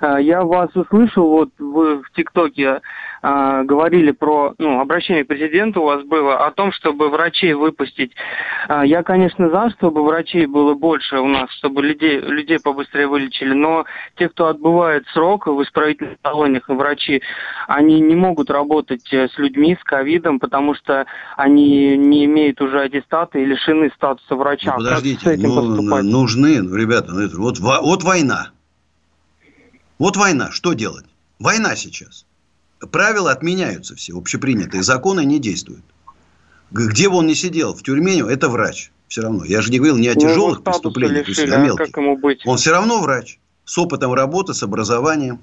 А, 0.01 0.19
я 0.19 0.43
вас 0.43 0.69
услышал, 0.75 1.29
вот 1.29 1.49
вы 1.59 2.01
в 2.03 2.11
ТикТоке 2.13 2.81
а, 3.27 3.63
говорили 3.63 4.11
про, 4.11 4.53
ну, 4.59 4.79
обращение 4.79 5.23
к 5.23 5.27
президенту 5.27 5.81
у 5.81 5.85
вас 5.85 6.03
было 6.03 6.45
о 6.45 6.51
том, 6.51 6.71
чтобы 6.71 7.09
врачей 7.09 7.53
выпустить. 7.53 8.11
А, 8.67 8.85
я, 8.85 9.01
конечно, 9.01 9.49
за, 9.49 9.71
чтобы 9.71 10.05
врачей 10.05 10.45
было 10.45 10.75
больше 10.75 11.17
у 11.17 11.27
нас, 11.27 11.49
чтобы 11.53 11.81
людей, 11.81 12.19
людей 12.19 12.59
побыстрее 12.59 13.07
вылечили, 13.07 13.53
но 13.53 13.85
те, 14.15 14.29
кто 14.29 14.45
отбывает 14.45 15.07
срок 15.07 15.47
в 15.47 15.63
исправительных 15.63 16.17
колониях, 16.21 16.69
врачи, 16.69 17.23
они 17.67 17.99
не 17.99 18.13
могут 18.13 18.51
работать 18.51 19.11
э, 19.11 19.27
с 19.27 19.39
людьми, 19.39 19.75
с 19.81 19.83
ковидом, 19.83 20.39
потому 20.39 20.75
что 20.75 21.07
они 21.35 21.97
не 21.97 22.25
имеют 22.25 22.61
уже 22.61 22.79
аттестата 22.79 23.39
и 23.39 23.45
лишены 23.45 23.89
статуса 23.95 24.35
врача. 24.35 24.75
Ну, 24.77 24.83
подождите, 24.83 25.35
ну, 25.37 25.81
нужны, 26.03 26.61
ну, 26.61 26.75
ребята, 26.75 27.11
ну, 27.11 27.27
вот, 27.41 27.57
вот 27.57 28.03
война. 28.03 28.51
Вот 29.97 30.15
война, 30.15 30.51
что 30.51 30.73
делать? 30.73 31.05
Война 31.39 31.75
сейчас 31.75 32.27
правила 32.89 33.31
отменяются 33.31 33.95
все, 33.95 34.17
общепринятые, 34.17 34.83
законы 34.83 35.25
не 35.25 35.39
действуют. 35.39 35.83
Где 36.71 37.09
бы 37.09 37.17
он 37.17 37.27
ни 37.27 37.33
сидел, 37.33 37.73
в 37.73 37.83
тюрьме, 37.83 38.19
это 38.19 38.49
врач. 38.49 38.91
Все 39.07 39.21
равно. 39.21 39.45
Я 39.45 39.61
же 39.61 39.71
не 39.71 39.77
говорил 39.77 39.97
не 39.97 40.07
о 40.07 40.15
тяжелых 40.15 40.57
ну, 40.57 40.63
преступлениях, 40.63 41.27
лишили, 41.27 41.51
а 41.51 41.57
мелких. 41.57 41.95
Быть? 42.19 42.41
Он 42.45 42.57
все 42.57 42.71
равно 42.71 43.01
врач. 43.01 43.39
С 43.63 43.77
опытом 43.77 44.13
работы, 44.13 44.53
с 44.53 44.63
образованием. 44.63 45.39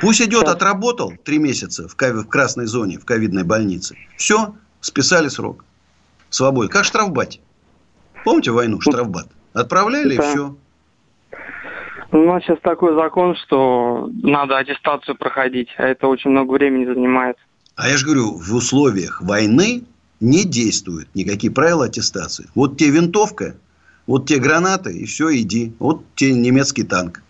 Пусть 0.00 0.20
идет, 0.20 0.42
Сейчас. 0.42 0.54
отработал 0.54 1.12
три 1.24 1.38
месяца 1.38 1.88
в, 1.88 1.94
в 1.94 2.24
красной 2.26 2.66
зоне, 2.66 2.98
в 2.98 3.04
ковидной 3.04 3.44
больнице. 3.44 3.96
Все, 4.16 4.54
списали 4.80 5.28
срок. 5.28 5.64
Свобода. 6.30 6.68
Как 6.68 6.84
штрафбат. 6.84 7.38
Помните 8.24 8.50
войну, 8.50 8.80
штрафбат? 8.80 9.28
Отправляли 9.52 10.16
да. 10.16 10.24
и 10.24 10.32
все. 10.32 10.56
У 12.12 12.18
нас 12.18 12.42
сейчас 12.42 12.58
такой 12.62 12.94
закон, 12.94 13.34
что 13.36 14.10
надо 14.22 14.58
аттестацию 14.58 15.16
проходить, 15.16 15.68
а 15.78 15.84
это 15.84 16.08
очень 16.08 16.30
много 16.30 16.52
времени 16.52 16.84
занимает. 16.84 17.36
А 17.74 17.88
я 17.88 17.96
же 17.96 18.04
говорю, 18.04 18.34
в 18.36 18.54
условиях 18.54 19.22
войны 19.22 19.84
не 20.20 20.44
действуют 20.44 21.08
никакие 21.14 21.50
правила 21.50 21.86
аттестации. 21.86 22.48
Вот 22.54 22.76
тебе 22.76 22.90
винтовка, 22.90 23.56
вот 24.06 24.26
те 24.28 24.38
гранаты, 24.38 24.92
и 24.92 25.06
все, 25.06 25.34
иди. 25.34 25.72
Вот 25.78 26.02
тебе 26.14 26.34
немецкий 26.34 26.82
танк. 26.82 27.22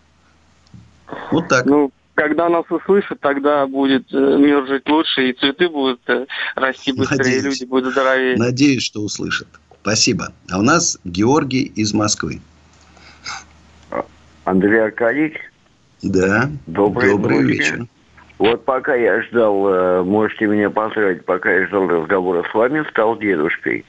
Вот 1.31 1.49
так. 1.49 1.65
Ну, 1.65 1.93
когда 2.15 2.49
нас 2.49 2.65
услышат, 2.69 3.21
тогда 3.21 3.67
будет 3.69 4.13
э, 4.13 4.17
мир 4.17 4.67
жить 4.67 4.89
лучше, 4.89 5.31
и 5.31 5.33
цветы 5.33 5.69
будут 5.69 6.01
э, 6.09 6.27
расти 6.57 6.93
быстрее, 6.93 7.19
Надеюсь. 7.19 7.45
и 7.45 7.49
люди 7.49 7.65
будут 7.71 7.93
здоровее. 7.93 8.37
Надеюсь, 8.37 8.83
что 8.83 9.01
услышат. 9.01 9.47
Спасибо. 9.81 10.33
А 10.51 10.59
у 10.59 10.63
нас 10.63 10.99
Георгий 11.05 11.63
из 11.63 11.95
Москвы. 11.95 12.41
Андрей 14.45 14.85
Аркадьевич. 14.85 15.37
Да. 16.03 16.51
Добрый, 16.67 17.11
Добрый 17.11 17.43
вечер. 17.43 17.87
Вот 18.39 18.65
пока 18.65 18.95
я 18.95 19.23
ждал, 19.23 19.69
э, 19.69 20.03
можете 20.03 20.47
меня 20.47 20.69
поздравить, 20.69 21.25
пока 21.25 21.53
я 21.53 21.67
ждал 21.69 21.87
разговора 21.87 22.45
с 22.51 22.55
вами, 22.55 22.85
стал 22.91 23.17
дедушкой. 23.17 23.85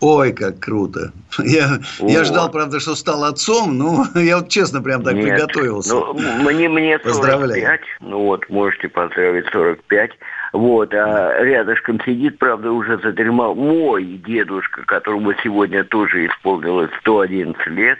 Ой, 0.00 0.32
как 0.32 0.60
круто. 0.60 1.12
Я, 1.38 1.78
я 1.98 2.24
ждал, 2.24 2.50
правда, 2.50 2.80
что 2.80 2.94
стал 2.94 3.24
отцом, 3.24 3.76
но 3.76 4.06
я 4.14 4.38
вот 4.38 4.48
честно 4.48 4.80
прям 4.80 5.02
так 5.02 5.14
Нет, 5.14 5.24
приготовился. 5.24 5.94
Ну, 5.94 6.14
мне, 6.14 6.68
мне 6.68 6.98
45, 6.98 7.02
Поздравляю. 7.02 7.78
ну 8.00 8.20
вот, 8.20 8.48
можете 8.48 8.88
поздравить 8.88 9.44
45. 9.52 10.10
Вот, 10.54 10.94
а 10.94 11.42
рядышком 11.44 12.00
сидит, 12.00 12.38
правда, 12.38 12.72
уже 12.72 12.98
задремал 12.98 13.54
мой 13.54 14.04
дедушка, 14.26 14.82
которому 14.84 15.32
сегодня 15.44 15.84
тоже 15.84 16.26
исполнилось 16.26 16.90
111 17.00 17.66
лет. 17.66 17.98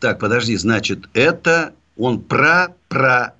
Так, 0.00 0.18
подожди, 0.18 0.56
значит, 0.56 1.08
это 1.14 1.74
он 1.96 2.20
пра-пра... 2.20 3.34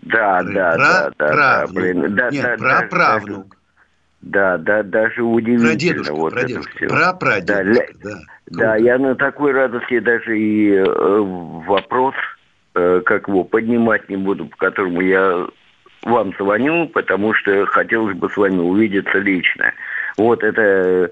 Да, 0.00 0.42
да, 0.42 0.76
да, 0.76 1.10
да, 1.18 1.34
да, 1.34 1.66
блин, 1.70 2.14
да, 2.14 2.30
Нет, 2.30 2.42
да, 2.42 2.56
праправнук. 2.56 3.56
Да, 4.20 4.58
да, 4.58 4.82
даже 4.82 5.22
удивительно. 5.22 5.70
Прадедушка, 5.70 6.14
вот 6.14 6.32
прадедушка, 6.32 6.70
это 6.70 6.78
все. 6.78 6.88
Прапрадедушка, 6.88 7.92
да. 8.02 8.10
Да, 8.46 8.58
да, 8.58 8.76
я 8.76 8.98
на 8.98 9.14
такой 9.14 9.52
радости 9.52 9.98
даже 10.00 10.38
и 10.38 10.72
э, 10.72 10.84
вопрос, 10.86 12.14
э, 12.74 13.02
как 13.04 13.28
его, 13.28 13.44
поднимать 13.44 14.08
не 14.08 14.16
буду, 14.16 14.46
по 14.46 14.56
которому 14.56 15.02
я 15.02 15.46
вам 16.02 16.34
звоню, 16.38 16.88
потому 16.88 17.34
что 17.34 17.66
хотелось 17.66 18.16
бы 18.16 18.30
с 18.30 18.36
вами 18.36 18.58
увидеться 18.58 19.18
лично. 19.18 19.72
Вот 20.16 20.42
это 20.42 21.10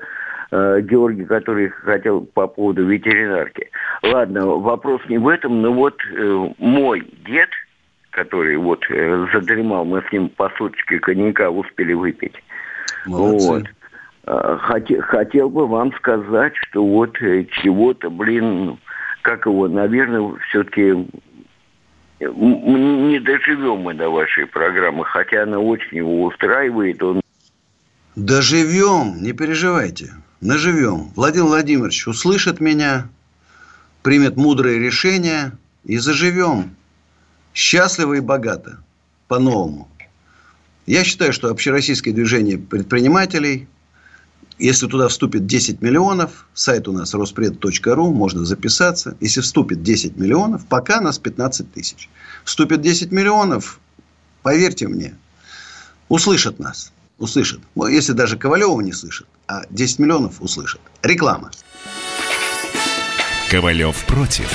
Э, 0.53 0.81
Георгий, 0.81 1.25
который 1.25 1.71
хотел 1.71 2.21
по 2.21 2.47
поводу 2.47 2.87
ветеринарки. 2.87 3.69
Ладно, 4.03 4.47
вопрос 4.47 5.01
не 5.09 5.19
в 5.19 5.27
этом, 5.27 5.61
но 5.61 5.73
вот 5.73 5.97
э, 6.13 6.49
мой 6.59 7.01
дед, 7.27 7.49
который 8.11 8.57
вот 8.57 8.85
э, 8.89 9.27
задремал, 9.33 9.85
мы 9.85 10.05
с 10.09 10.13
ним 10.13 10.29
по 10.29 10.49
суточке 10.51 11.01
коньяка 11.01 11.51
успели 11.51 11.95
выпить. 11.95 12.35
Молодцы. 13.07 13.49
Вот. 13.49 13.65
Э, 14.27 14.59
хотел, 14.61 15.03
хотел 15.03 15.51
бы 15.51 15.67
вам 15.67 15.93
сказать, 15.95 16.53
что 16.69 16.87
вот 16.87 17.21
э, 17.21 17.47
чего-то, 17.63 18.09
блин, 18.09 18.79
как 19.23 19.47
его, 19.47 19.67
наверное, 19.67 20.33
все-таки 20.49 21.09
не 22.21 23.19
доживем 23.19 23.81
мы 23.81 23.95
до 23.95 24.11
вашей 24.11 24.47
программы, 24.47 25.05
хотя 25.05 25.43
она 25.43 25.59
очень 25.59 25.97
его 25.97 26.23
устраивает. 26.27 27.03
Он... 27.03 27.21
Доживем, 28.15 29.23
не 29.23 29.33
переживайте 29.33 30.13
наживем. 30.41 31.13
Владимир 31.15 31.47
Владимирович 31.47 32.07
услышит 32.07 32.61
меня, 32.61 33.09
примет 34.03 34.37
мудрое 34.37 34.79
решение 34.79 35.53
и 35.85 35.99
заживем 35.99 36.75
счастливо 37.55 38.15
и 38.15 38.21
богато, 38.21 38.79
по-новому. 39.29 39.89
Я 40.87 41.05
считаю, 41.05 41.33
что 41.33 41.49
общероссийское 41.49 42.15
движение 42.15 42.59
предпринимателей, 42.59 43.67
если 44.59 44.87
туда 44.87 45.09
вступит 45.09 45.47
10 45.47 45.83
миллионов, 45.83 46.47
сайт 46.55 46.87
у 46.87 46.93
нас 46.93 47.13
роспред.ру, 47.13 48.13
можно 48.13 48.45
записаться. 48.45 49.17
Если 49.21 49.41
вступит 49.41 49.83
10 49.83 50.17
миллионов, 50.17 50.67
пока 50.67 51.01
нас 51.01 51.19
15 51.19 51.73
тысяч. 51.73 52.09
Вступит 52.45 52.81
10 52.83 53.11
миллионов, 53.11 53.81
поверьте 54.43 54.87
мне, 54.87 55.17
услышат 56.09 56.59
нас 56.59 56.93
услышат. 57.19 57.61
Ну, 57.75 57.87
если 57.87 58.13
даже 58.13 58.37
Ковалева 58.37 58.81
не 58.81 58.93
слышит, 58.93 59.27
а 59.47 59.63
10 59.71 59.99
миллионов 59.99 60.41
услышат. 60.41 60.81
Реклама. 61.03 61.51
Ковалев 63.51 64.05
против. 64.07 64.53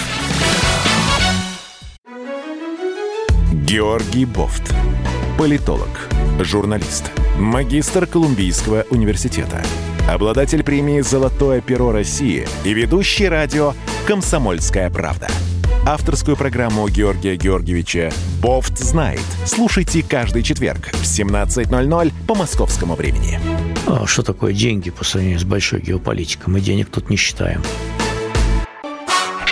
Георгий 3.51 4.25
Бофт. 4.25 4.73
Политолог, 5.37 6.09
журналист, 6.41 7.11
магистр 7.39 8.05
Колумбийского 8.05 8.85
университета, 8.89 9.63
обладатель 10.09 10.63
премии 10.63 11.01
«Золотое 11.01 11.61
перо 11.61 11.91
России» 11.91 12.47
и 12.63 12.73
ведущий 12.73 13.27
радио 13.27 13.73
«Комсомольская 14.07 14.89
правда» 14.89 15.29
авторскую 15.85 16.37
программу 16.37 16.87
Георгия 16.87 17.35
Георгиевича 17.35 18.11
«Бофт 18.41 18.77
знает». 18.77 19.21
Слушайте 19.45 20.03
каждый 20.03 20.43
четверг 20.43 20.89
в 20.93 21.03
17.00 21.03 22.13
по 22.27 22.35
московскому 22.35 22.95
времени. 22.95 23.70
А 23.87 24.05
что 24.05 24.23
такое 24.23 24.53
деньги 24.53 24.89
по 24.89 25.03
сравнению 25.03 25.39
с 25.39 25.43
большой 25.43 25.81
геополитикой? 25.81 26.53
Мы 26.53 26.61
денег 26.61 26.89
тут 26.89 27.09
не 27.09 27.17
считаем. 27.17 27.61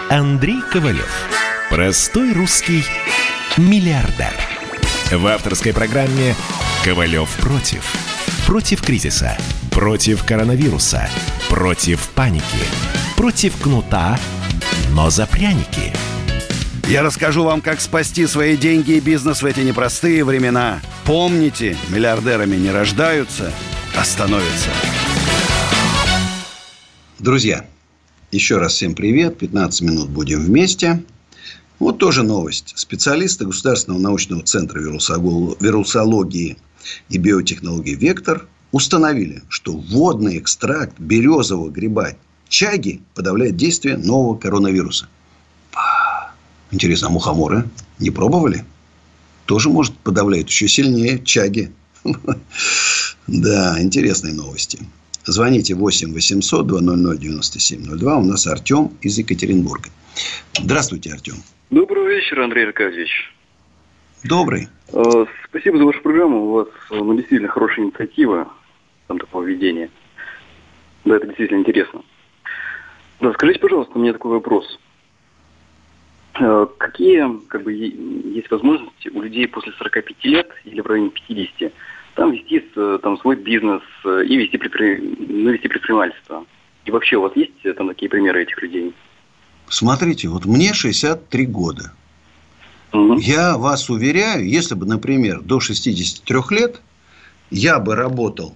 Андрей 0.10 0.62
Ковалев. 0.72 1.12
Простой 1.70 2.34
русский 2.34 2.84
миллиардер. 3.58 4.34
В 5.12 5.26
авторской 5.28 5.74
программе 5.74 6.36
«Ковалев 6.84 7.30
против». 7.38 7.84
Против 8.46 8.82
кризиса. 8.82 9.38
Против 9.72 10.24
коронавируса. 10.24 11.10
Против 11.50 12.10
паники. 12.10 12.44
Против 13.16 13.56
кнута, 13.62 14.20
но 14.92 15.10
за 15.10 15.28
пряники– 15.28 15.94
я 16.90 17.04
расскажу 17.04 17.44
вам, 17.44 17.62
как 17.62 17.82
спасти 17.82 18.26
свои 18.26 18.58
деньги 18.58 18.94
и 18.94 19.00
бизнес 19.00 19.44
в 19.44 19.46
эти 19.46 19.60
непростые 19.60 20.24
времена. 20.24 20.80
Помните, 21.06 21.78
миллиардерами 21.90 22.56
не 22.56 22.72
рождаются, 22.72 23.54
становятся. 24.04 24.70
Друзья, 27.20 27.66
еще 28.32 28.58
раз 28.58 28.74
всем 28.74 28.96
привет. 28.96 29.38
15 29.38 29.82
минут 29.82 30.10
будем 30.10 30.42
вместе. 30.42 31.04
Вот 31.80 31.98
тоже 31.98 32.24
новость. 32.24 32.74
Специалисты 32.76 33.46
Государственного 33.46 34.02
научного 34.02 34.44
центра 34.44 34.80
вирусологии 34.80 36.58
и 37.10 37.18
биотехнологии 37.18 37.96
«Вектор» 37.96 38.48
установили, 38.72 39.44
что 39.50 39.74
водный 39.74 40.38
экстракт 40.38 41.00
березового 41.00 41.70
гриба 41.70 42.12
Чаги 42.50 43.02
подавляет 43.16 43.56
действие 43.58 43.98
нового 43.98 44.38
коронавируса. 44.38 45.08
Интересно, 46.72 47.08
а 47.08 47.12
мухоморы 47.12 47.70
не 48.00 48.12
пробовали? 48.12 48.66
Тоже, 49.46 49.70
может, 49.70 49.98
подавляет 49.98 50.48
еще 50.48 50.68
сильнее 50.68 51.24
чаги. 51.24 51.72
Да, 53.28 53.80
интересные 53.80 54.34
новости. 54.34 54.80
Звоните 55.24 55.76
8 55.76 56.14
800 56.14 56.66
200 56.66 57.20
9702. 57.20 58.18
У 58.18 58.26
нас 58.26 58.48
Артем 58.48 58.92
из 59.02 59.20
Екатеринбурга. 59.20 59.90
Здравствуйте, 60.60 61.12
Артем. 61.14 61.36
Добрый 61.70 62.08
вечер, 62.08 62.42
Андрей 62.42 62.66
Аркадьевич. 62.66 63.32
Добрый. 64.24 64.68
Э, 64.92 65.26
Спасибо 65.50 65.78
за 65.78 65.86
вашу 65.86 66.02
программу. 66.02 66.46
У 66.46 66.52
вас 66.54 66.68
э, 66.90 66.96
ну, 66.96 67.14
действительно 67.16 67.50
хорошая 67.50 67.86
инициатива 67.86 68.52
там 69.08 69.20
такого 69.20 69.44
ведения. 69.44 69.92
Да, 71.06 71.18
это 71.18 71.28
действительно 71.28 71.60
интересно. 71.60 72.02
Да, 73.22 73.32
скажите, 73.34 73.60
пожалуйста, 73.60 73.98
у 73.98 74.02
меня 74.02 74.14
такой 74.14 74.32
вопрос. 74.32 74.80
Э, 76.40 76.68
Какие 76.78 77.40
как 77.48 77.64
бы, 77.64 77.74
есть 77.74 78.50
возможности 78.50 79.10
у 79.10 79.22
людей 79.22 79.48
после 79.48 79.74
45 79.74 80.24
лет 80.24 80.50
или 80.66 80.82
в 80.82 80.86
районе 80.86 81.10
50 81.10 81.74
там 82.16 82.32
вести 82.32 82.64
э, 82.76 83.00
там, 83.02 83.18
свой 83.20 83.36
бизнес 83.36 83.82
э, 84.06 84.24
и 84.26 84.38
вести, 84.38 84.58
предпри- 84.58 85.16
ну, 85.28 85.52
вести 85.52 85.68
предпринимательство? 85.68 86.46
И 86.86 86.92
вообще 86.92 87.18
у 87.18 87.22
вас 87.22 87.34
есть 87.36 87.52
там 87.78 87.90
такие 87.90 88.10
примеры 88.10 88.44
этих 88.44 88.62
людей? 88.62 88.94
Смотрите, 89.68 90.28
вот 90.30 90.46
мне 90.46 90.74
63 90.74 91.46
года. 91.46 91.92
Я 92.92 93.58
вас 93.58 93.90
уверяю, 93.90 94.48
если 94.48 94.74
бы, 94.74 94.86
например, 94.86 95.42
до 95.42 95.60
63 95.60 96.40
лет 96.50 96.82
я 97.52 97.80
бы 97.80 97.96
работал, 97.96 98.56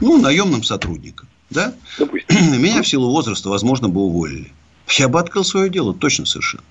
ну, 0.00 0.20
наемным 0.20 0.62
сотрудником, 0.62 1.28
да? 1.48 1.74
Меня 1.98 2.82
в 2.82 2.86
силу 2.86 3.10
возраста, 3.10 3.48
возможно, 3.48 3.88
бы 3.88 4.02
уволили. 4.02 4.52
Я 4.88 5.08
бы 5.08 5.18
открыл 5.18 5.44
свое 5.44 5.68
дело, 5.68 5.94
точно 5.94 6.26
совершенно. 6.26 6.62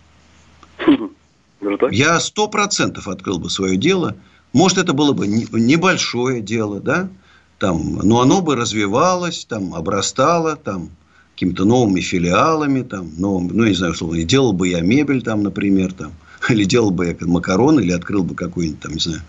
Я 1.91 2.19
сто 2.19 2.47
процентов 2.47 3.07
открыл 3.07 3.39
бы 3.39 3.49
свое 3.49 3.77
дело. 3.77 4.15
Может, 4.53 4.77
это 4.77 4.93
было 4.93 5.13
бы 5.13 5.27
не- 5.27 5.47
небольшое 5.51 6.41
дело, 6.41 6.79
да? 6.79 7.09
Там, 7.57 7.99
но 8.03 8.21
оно 8.21 8.41
бы 8.41 8.55
развивалось, 8.55 9.45
там, 9.45 9.75
обрастало, 9.75 10.55
там, 10.55 10.89
какими-то 11.33 11.65
новыми 11.65 12.01
филиалами, 12.01 12.81
там, 12.81 13.11
новым, 13.17 13.47
ну, 13.47 13.63
я 13.63 13.69
не 13.69 13.75
знаю, 13.75 13.93
условно, 13.93 14.21
делал 14.23 14.53
бы 14.53 14.67
я 14.67 14.81
мебель, 14.81 15.21
там, 15.21 15.43
например, 15.43 15.93
там, 15.93 16.13
или 16.49 16.63
делал 16.63 16.91
бы 16.91 17.07
я 17.07 17.15
макароны, 17.27 17.81
или 17.81 17.91
открыл 17.91 18.23
бы 18.23 18.35
какой-нибудь, 18.35 18.79
там, 18.79 18.93
не 18.93 18.99
знаю, 18.99 19.21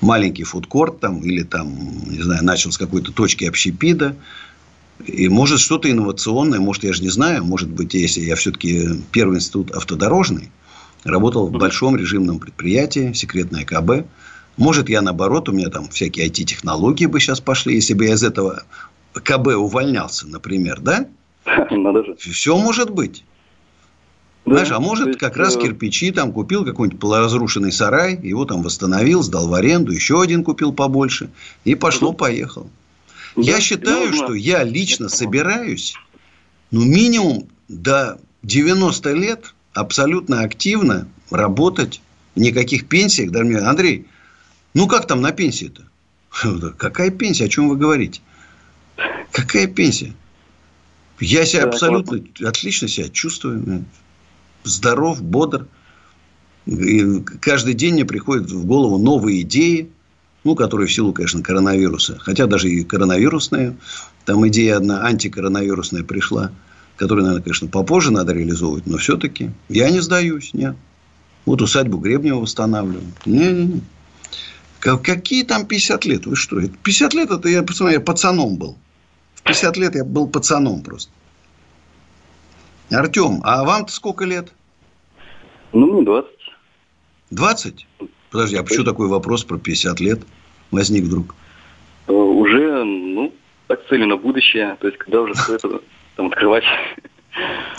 маленький 0.00 0.44
фудкорт, 0.44 1.00
там, 1.00 1.20
или 1.20 1.42
там, 1.42 1.74
не 2.06 2.22
знаю, 2.22 2.44
начал 2.44 2.72
с 2.72 2.78
какой-то 2.78 3.12
точки 3.12 3.44
общепита. 3.44 4.16
И 5.04 5.28
может 5.28 5.58
что-то 5.58 5.90
инновационное, 5.90 6.60
может, 6.60 6.84
я 6.84 6.92
же 6.92 7.02
не 7.02 7.10
знаю, 7.10 7.44
может 7.44 7.68
быть, 7.68 7.94
если 7.94 8.20
я 8.20 8.36
все-таки 8.36 9.02
первый 9.10 9.36
институт 9.36 9.72
автодорожный, 9.72 10.50
работал 11.04 11.46
в 11.46 11.52
большом 11.52 11.96
режимном 11.96 12.38
предприятии, 12.38 13.12
секретное 13.12 13.64
КБ. 13.64 14.06
Может, 14.56 14.88
я 14.88 15.02
наоборот, 15.02 15.48
у 15.48 15.52
меня 15.52 15.68
там 15.68 15.88
всякие 15.88 16.28
IT-технологии 16.28 17.06
бы 17.06 17.20
сейчас 17.20 17.40
пошли, 17.40 17.74
если 17.74 17.94
бы 17.94 18.06
я 18.06 18.14
из 18.14 18.22
этого 18.22 18.64
КБ 19.12 19.48
увольнялся, 19.56 20.26
например, 20.26 20.80
да? 20.80 21.06
Надо 21.70 22.04
же. 22.04 22.16
Все 22.16 22.56
может 22.56 22.90
быть. 22.90 23.24
Знаешь, 24.46 24.70
а 24.72 24.78
может, 24.78 25.16
как 25.16 25.38
раз 25.38 25.56
кирпичи 25.56 26.10
там 26.10 26.30
купил 26.30 26.66
какой-нибудь 26.66 27.00
полуразрушенный 27.00 27.72
сарай, 27.72 28.18
его 28.22 28.44
там 28.44 28.62
восстановил, 28.62 29.22
сдал 29.22 29.48
в 29.48 29.54
аренду, 29.54 29.90
еще 29.90 30.20
один 30.20 30.44
купил 30.44 30.72
побольше, 30.72 31.30
и 31.64 31.74
пошло-поехал. 31.74 32.68
Я 33.36 33.60
считаю, 33.60 34.12
что 34.12 34.34
я 34.34 34.62
лично 34.62 35.08
собираюсь, 35.08 35.94
ну, 36.70 36.84
минимум 36.84 37.48
до 37.68 38.18
90 38.42 39.12
лет 39.12 39.53
абсолютно 39.74 40.40
активно 40.40 41.08
работать, 41.30 42.00
никаких 42.36 42.88
пенсий. 42.88 43.28
Даже 43.28 43.44
мне, 43.44 43.58
Андрей, 43.58 44.06
ну, 44.72 44.86
как 44.86 45.06
там 45.06 45.20
на 45.20 45.32
пенсии-то? 45.32 45.82
Какая 46.78 47.10
пенсия? 47.10 47.44
О 47.44 47.48
чем 47.48 47.68
вы 47.68 47.76
говорите? 47.76 48.20
Какая 49.32 49.66
пенсия? 49.66 50.14
Я 51.20 51.44
себя 51.44 51.62
Да, 51.62 51.68
абсолютно 51.68 52.20
отлично 52.46 52.88
себя 52.88 53.08
чувствую. 53.08 53.84
Здоров, 54.64 55.22
бодр. 55.22 55.66
И 56.66 57.20
каждый 57.40 57.74
день 57.74 57.94
мне 57.94 58.04
приходят 58.04 58.50
в 58.50 58.64
голову 58.64 58.98
новые 58.98 59.42
идеи, 59.42 59.90
ну, 60.44 60.54
которые 60.54 60.88
в 60.88 60.92
силу, 60.92 61.12
конечно, 61.12 61.42
коронавируса. 61.42 62.18
Хотя 62.18 62.46
даже 62.46 62.68
и 62.68 62.82
коронавирусная, 62.84 63.76
там 64.24 64.46
идея 64.48 64.78
одна 64.78 65.04
антикоронавирусная 65.04 66.02
пришла, 66.02 66.52
которую, 66.96 67.24
наверное, 67.24 67.42
конечно, 67.44 67.68
попозже 67.68 68.10
надо 68.12 68.32
реализовывать, 68.32 68.86
но 68.86 68.98
все-таки 68.98 69.50
я 69.68 69.90
не 69.90 70.00
сдаюсь, 70.00 70.54
нет. 70.54 70.76
Вот 71.46 71.60
усадьбу 71.60 71.98
Гребнева 71.98 72.40
восстанавливаю. 72.40 73.06
Не-не-не. 73.26 73.80
Ка- 74.80 74.98
Какие 74.98 75.44
там 75.44 75.66
50 75.66 76.04
лет? 76.06 76.26
Вы 76.26 76.36
что? 76.36 76.60
50 76.60 77.14
лет 77.14 77.30
это 77.30 77.48
я, 77.48 77.62
посмотри, 77.62 77.94
я 77.94 78.00
пацаном 78.00 78.56
был. 78.56 78.76
В 79.34 79.42
50 79.42 79.76
лет 79.76 79.94
я 79.94 80.04
был 80.04 80.26
пацаном 80.28 80.82
просто. 80.82 81.10
Артем, 82.90 83.40
а 83.44 83.64
вам-то 83.64 83.92
сколько 83.92 84.24
лет? 84.24 84.52
Ну, 85.72 85.86
мне 85.92 86.04
20. 86.04 86.28
20? 87.30 87.86
Подожди, 88.30 88.56
а 88.56 88.62
почему 88.62 88.84
такой 88.84 89.08
вопрос 89.08 89.44
про 89.44 89.58
50 89.58 90.00
лет 90.00 90.20
возник 90.70 91.04
вдруг? 91.04 91.34
Э, 92.06 92.12
Уже, 92.12 92.84
ну, 92.84 93.32
так 93.66 93.80
цели 93.88 94.04
на 94.04 94.16
будущее. 94.16 94.76
То 94.80 94.86
есть, 94.86 94.98
когда 94.98 95.22
уже 95.22 95.34
стоит 95.34 95.62
там 96.16 96.26
открывать. 96.26 96.64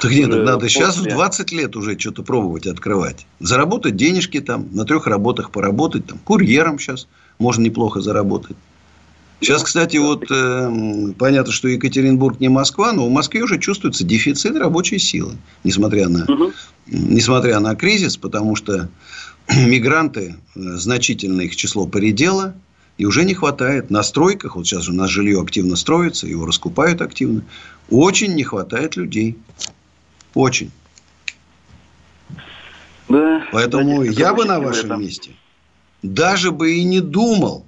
Так 0.01 0.11
нет, 0.11 0.29
Уже 0.29 0.43
надо 0.43 0.67
сейчас 0.67 0.97
в 0.97 1.03
после. 1.03 1.13
20 1.13 1.51
лет 1.53 1.75
уже 1.75 1.97
что-то 1.97 2.23
пробовать 2.23 2.67
открывать. 2.67 3.25
Заработать 3.39 3.95
денежки 3.95 4.41
там, 4.41 4.67
на 4.73 4.85
трех 4.85 5.07
работах 5.07 5.51
поработать, 5.51 6.05
там, 6.05 6.19
курьером 6.19 6.77
сейчас 6.77 7.07
можно 7.39 7.61
неплохо 7.61 8.01
заработать. 8.01 8.57
Сейчас, 9.41 9.63
кстати, 9.63 9.97
вот 9.97 10.25
э, 10.31 11.13
понятно, 11.17 11.51
что 11.51 11.67
Екатеринбург 11.67 12.39
не 12.39 12.49
Москва, 12.49 12.93
но 12.93 13.05
в 13.05 13.11
Москве 13.11 13.43
уже 13.43 13.59
чувствуется 13.59 14.03
дефицит 14.03 14.57
рабочей 14.57 14.97
силы, 14.97 15.33
несмотря 15.63 16.07
на, 16.07 16.25
несмотря 16.87 17.59
на 17.59 17.75
кризис, 17.75 18.17
потому 18.17 18.55
что 18.55 18.89
мигранты, 19.67 20.35
э, 20.55 20.59
значительное 20.59 21.45
их 21.45 21.55
число 21.55 21.85
поредело, 21.85 22.55
и 22.97 23.05
уже 23.05 23.25
не 23.25 23.33
хватает 23.33 23.89
на 23.89 24.03
стройках, 24.03 24.55
вот 24.55 24.65
сейчас 24.65 24.83
же 24.83 24.91
у 24.91 24.95
нас 24.95 25.09
жилье 25.09 25.41
активно 25.41 25.75
строится, 25.75 26.27
его 26.27 26.45
раскупают 26.45 27.01
активно, 27.01 27.43
очень 27.89 28.33
не 28.35 28.43
хватает 28.43 28.95
людей. 28.95 29.37
Очень. 30.33 30.71
Да. 33.07 33.45
Поэтому 33.51 33.97
знаете, 33.97 34.19
я 34.19 34.33
бы 34.33 34.45
на 34.45 34.59
вашем 34.59 34.89
там- 34.89 35.01
месте 35.01 35.31
даже 36.05 36.51
бы 36.51 36.73
и 36.75 36.83
не 36.83 37.01
думал, 37.01 37.65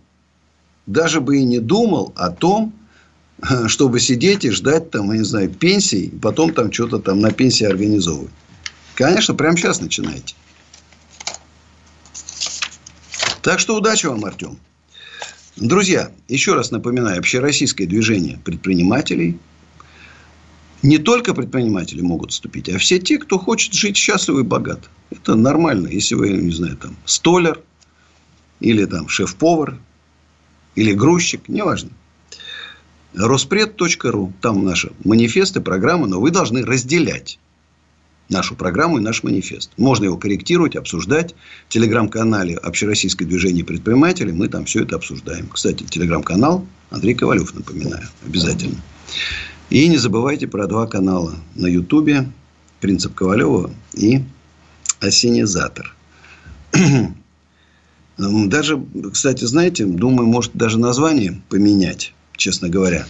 даже 0.85 1.21
бы 1.21 1.37
и 1.39 1.43
не 1.43 1.59
думал 1.59 2.13
о 2.15 2.29
том, 2.29 2.73
чтобы 3.67 3.99
сидеть 3.99 4.45
и 4.45 4.51
ждать 4.51 4.91
там, 4.91 5.11
я 5.11 5.19
не 5.19 5.23
знаю, 5.23 5.49
пенсии, 5.49 6.05
и 6.05 6.17
потом 6.17 6.53
там 6.53 6.71
что-то 6.71 6.99
там 6.99 7.19
на 7.19 7.31
пенсии 7.31 7.65
организовывать. 7.65 8.31
Конечно, 8.95 9.33
прямо 9.35 9.57
сейчас 9.57 9.81
начинайте. 9.81 10.35
Так 13.41 13.59
что 13.59 13.77
удачи 13.77 14.07
вам, 14.07 14.25
Артем. 14.25 14.57
Друзья, 15.57 16.11
еще 16.27 16.53
раз 16.53 16.69
напоминаю, 16.69 17.17
общероссийское 17.17 17.87
движение 17.87 18.39
предпринимателей. 18.45 19.39
Не 20.83 20.99
только 20.99 21.33
предприниматели 21.33 22.01
могут 22.01 22.31
вступить, 22.31 22.69
а 22.69 22.77
все 22.77 22.99
те, 22.99 23.17
кто 23.17 23.39
хочет 23.39 23.73
жить 23.73 23.97
счастливо 23.97 24.41
и 24.41 24.43
богато. 24.43 24.87
Это 25.09 25.33
нормально. 25.33 25.87
Если 25.87 26.13
вы, 26.13 26.29
не 26.29 26.51
знаю, 26.51 26.77
там, 26.77 26.95
столяр, 27.05 27.59
или 28.59 28.85
там 28.85 29.09
шеф-повар, 29.09 29.79
или 30.75 30.93
грузчик, 30.93 31.49
неважно. 31.49 31.89
Роспред.ру. 33.15 34.33
Там 34.41 34.63
наши 34.63 34.91
манифесты, 35.03 35.59
программы, 35.59 36.07
но 36.07 36.21
вы 36.21 36.29
должны 36.29 36.63
разделять 36.63 37.39
нашу 38.29 38.55
программу 38.55 38.97
и 38.97 39.01
наш 39.01 39.23
манифест. 39.23 39.71
Можно 39.77 40.05
его 40.05 40.17
корректировать, 40.17 40.75
обсуждать. 40.75 41.35
В 41.67 41.73
телеграм-канале 41.73 42.55
Общероссийское 42.55 43.27
движение 43.27 43.63
предпринимателей 43.63 44.31
мы 44.31 44.47
там 44.47 44.65
все 44.65 44.83
это 44.83 44.95
обсуждаем. 44.95 45.47
Кстати, 45.47 45.83
телеграм-канал 45.83 46.65
Андрей 46.89 47.15
Ковалев, 47.15 47.53
напоминаю, 47.53 48.07
обязательно. 48.25 48.81
И 49.69 49.87
не 49.87 49.97
забывайте 49.97 50.47
про 50.47 50.67
два 50.67 50.87
канала 50.87 51.35
на 51.55 51.67
Ютубе. 51.67 52.29
Принцип 52.79 53.15
Ковалева 53.15 53.71
и 53.93 54.21
Осенизатор. 54.99 55.95
Даже, 58.17 58.83
кстати, 59.13 59.45
знаете, 59.45 59.85
думаю, 59.85 60.27
может 60.27 60.53
даже 60.55 60.79
название 60.79 61.39
поменять, 61.49 62.13
честно 62.35 62.67
говоря. 62.67 63.05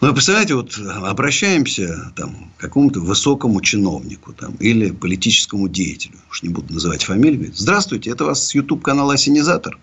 Ну, 0.00 0.12
представляете, 0.12 0.54
вот 0.54 0.78
обращаемся 0.78 2.12
там, 2.14 2.52
к 2.56 2.60
какому-то 2.60 3.00
высокому 3.00 3.60
чиновнику 3.60 4.32
там, 4.32 4.54
или 4.60 4.92
политическому 4.92 5.68
деятелю, 5.68 6.14
уж 6.30 6.44
не 6.44 6.50
буду 6.50 6.72
называть 6.72 7.02
фамилию, 7.02 7.38
говорит, 7.38 7.58
здравствуйте, 7.58 8.10
это 8.10 8.24
вас 8.24 8.46
с 8.46 8.54
YouTube-канала 8.54 9.14
«Осенизатор» 9.14 9.76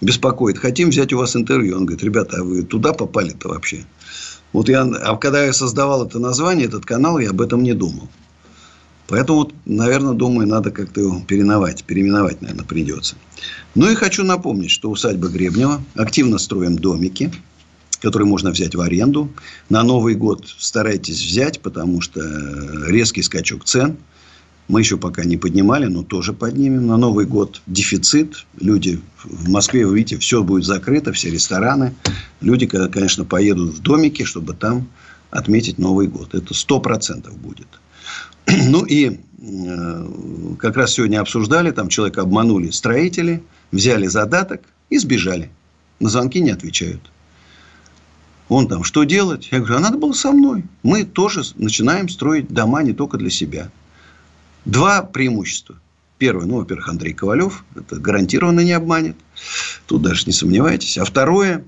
беспокоит, 0.00 0.56
хотим 0.56 0.90
взять 0.90 1.12
у 1.12 1.18
вас 1.18 1.34
интервью. 1.34 1.76
Он 1.76 1.84
говорит, 1.84 2.04
ребята, 2.04 2.38
а 2.38 2.44
вы 2.44 2.62
туда 2.62 2.92
попали-то 2.92 3.48
вообще? 3.48 3.84
Вот 4.52 4.68
я, 4.68 4.82
а 4.82 5.16
когда 5.16 5.44
я 5.44 5.52
создавал 5.52 6.06
это 6.06 6.20
название, 6.20 6.66
этот 6.66 6.84
канал, 6.84 7.18
я 7.18 7.30
об 7.30 7.40
этом 7.40 7.64
не 7.64 7.74
думал. 7.74 8.08
Поэтому, 9.08 9.40
вот, 9.40 9.54
наверное, 9.64 10.12
думаю, 10.12 10.46
надо 10.46 10.70
как-то 10.70 11.00
его 11.00 11.20
переименовать. 11.26 11.82
Переименовать, 11.82 12.40
наверное, 12.40 12.64
придется. 12.64 13.16
Ну 13.74 13.90
и 13.90 13.96
хочу 13.96 14.22
напомнить, 14.22 14.70
что 14.70 14.88
усадьба 14.88 15.28
Гребнева. 15.28 15.82
Активно 15.96 16.38
строим 16.38 16.78
домики, 16.78 17.32
которые 18.00 18.26
можно 18.26 18.50
взять 18.50 18.74
в 18.74 18.80
аренду. 18.80 19.30
На 19.68 19.82
Новый 19.82 20.14
год 20.14 20.46
старайтесь 20.58 21.22
взять, 21.22 21.60
потому 21.60 22.00
что 22.00 22.20
резкий 22.86 23.22
скачок 23.22 23.64
цен. 23.64 23.96
Мы 24.68 24.80
еще 24.80 24.96
пока 24.96 25.24
не 25.24 25.36
поднимали, 25.36 25.86
но 25.86 26.04
тоже 26.04 26.32
поднимем. 26.32 26.86
На 26.86 26.96
Новый 26.96 27.26
год 27.26 27.60
дефицит. 27.66 28.46
Люди 28.60 29.00
в 29.24 29.48
Москве, 29.48 29.84
вы 29.84 29.96
видите, 29.96 30.16
все 30.18 30.44
будет 30.44 30.64
закрыто, 30.64 31.12
все 31.12 31.28
рестораны. 31.28 31.92
Люди, 32.40 32.66
конечно, 32.66 33.24
поедут 33.24 33.74
в 33.74 33.82
домики, 33.82 34.22
чтобы 34.22 34.54
там 34.54 34.86
отметить 35.30 35.78
Новый 35.78 36.06
год. 36.06 36.34
Это 36.34 36.54
сто 36.54 36.80
процентов 36.80 37.36
будет. 37.36 37.66
Ну 38.46 38.84
и 38.84 39.18
э, 39.42 40.06
как 40.58 40.76
раз 40.76 40.94
сегодня 40.94 41.20
обсуждали, 41.20 41.72
там 41.72 41.88
человека 41.88 42.22
обманули 42.22 42.70
строители, 42.70 43.42
взяли 43.72 44.06
задаток 44.06 44.62
и 44.88 44.98
сбежали. 44.98 45.50
На 45.98 46.08
звонки 46.08 46.40
не 46.40 46.50
отвечают. 46.50 47.00
Он 48.50 48.66
там, 48.66 48.82
что 48.82 49.04
делать? 49.04 49.48
Я 49.52 49.60
говорю, 49.60 49.76
а 49.76 49.78
надо 49.78 49.96
было 49.96 50.12
со 50.12 50.32
мной. 50.32 50.64
Мы 50.82 51.04
тоже 51.04 51.42
начинаем 51.54 52.08
строить 52.08 52.48
дома 52.48 52.82
не 52.82 52.92
только 52.92 53.16
для 53.16 53.30
себя. 53.30 53.70
Два 54.64 55.02
преимущества. 55.02 55.76
Первое, 56.18 56.46
ну, 56.46 56.56
во-первых, 56.56 56.88
Андрей 56.88 57.14
Ковалев. 57.14 57.64
Это 57.76 58.00
гарантированно 58.00 58.60
не 58.60 58.72
обманет. 58.72 59.16
Тут 59.86 60.02
даже 60.02 60.24
не 60.26 60.32
сомневайтесь. 60.32 60.98
А 60.98 61.04
второе, 61.04 61.64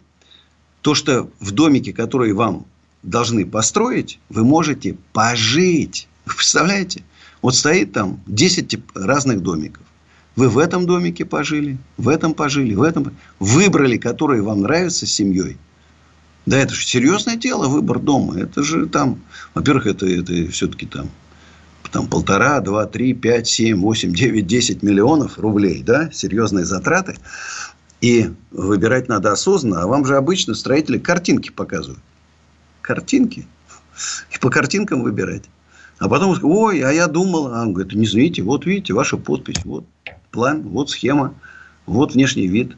то, 0.81 0.97
что 0.97 1.31
в 1.39 1.53
домике, 1.53 1.93
который 1.93 2.33
вам 2.33 2.67
должны 3.05 3.47
построить, 3.47 4.19
вы 4.29 4.43
можете 4.43 4.97
пожить. 5.13 6.09
Вы 6.27 6.35
представляете? 6.35 7.05
Вот 7.43 7.55
стоит 7.55 7.93
там 7.93 8.21
10 8.27 8.77
разных 8.97 9.41
домиков. 9.41 9.85
Вы 10.35 10.49
в 10.49 10.59
этом 10.59 10.87
домике 10.87 11.27
пожили, 11.27 11.79
в 11.97 12.09
этом 12.09 12.35
пожили, 12.35 12.75
в 12.75 12.83
этом. 12.83 13.15
Выбрали, 13.39 13.99
который 13.99 14.41
вам 14.41 14.63
нравится 14.63 15.07
с 15.07 15.13
семьей. 15.13 15.59
Да, 16.45 16.59
это 16.59 16.75
же 16.75 16.85
серьезное 16.85 17.37
дело, 17.37 17.69
выбор 17.69 17.99
дома. 18.01 18.39
Это 18.39 18.63
же 18.63 18.87
там, 18.87 19.21
во-первых, 19.55 19.87
это, 19.87 20.07
это 20.07 20.51
все-таки 20.51 20.87
там, 20.87 21.09
там 21.93 22.09
полтора, 22.09 22.61
два, 22.61 22.87
три, 22.87 23.15
пять, 23.15 23.47
семь, 23.47 23.81
восемь, 23.81 24.13
девять, 24.13 24.47
десять 24.47 24.83
миллионов 24.83 25.39
рублей, 25.39 25.83
да, 25.83 26.11
серьезные 26.11 26.65
затраты. 26.65 27.17
И 28.01 28.33
выбирать 28.51 29.09
надо 29.09 29.31
осознанно. 29.31 29.83
А 29.83 29.87
вам 29.87 30.05
же 30.05 30.17
обычно 30.17 30.55
строители 30.55 30.99
картинки 30.99 31.51
показывают. 31.51 32.03
Картинки. 32.81 33.47
И 34.35 34.39
по 34.39 34.51
картинкам 34.51 35.03
выбирать. 35.03 35.45
А 35.99 36.09
потом, 36.09 36.37
ой, 36.43 36.81
а 36.81 36.91
я 36.91 37.07
думал, 37.07 37.55
а 37.55 37.63
он 37.63 37.73
говорит, 37.75 37.95
не 37.95 38.05
извините, 38.05 38.43
вот 38.43 38.67
видите, 38.67 38.93
ваша 38.93 39.17
подпись, 39.17 39.65
вот 39.65 39.85
план, 40.33 40.63
вот 40.63 40.91
схема, 40.91 41.35
вот 41.87 42.15
внешний 42.15 42.49
вид. 42.49 42.77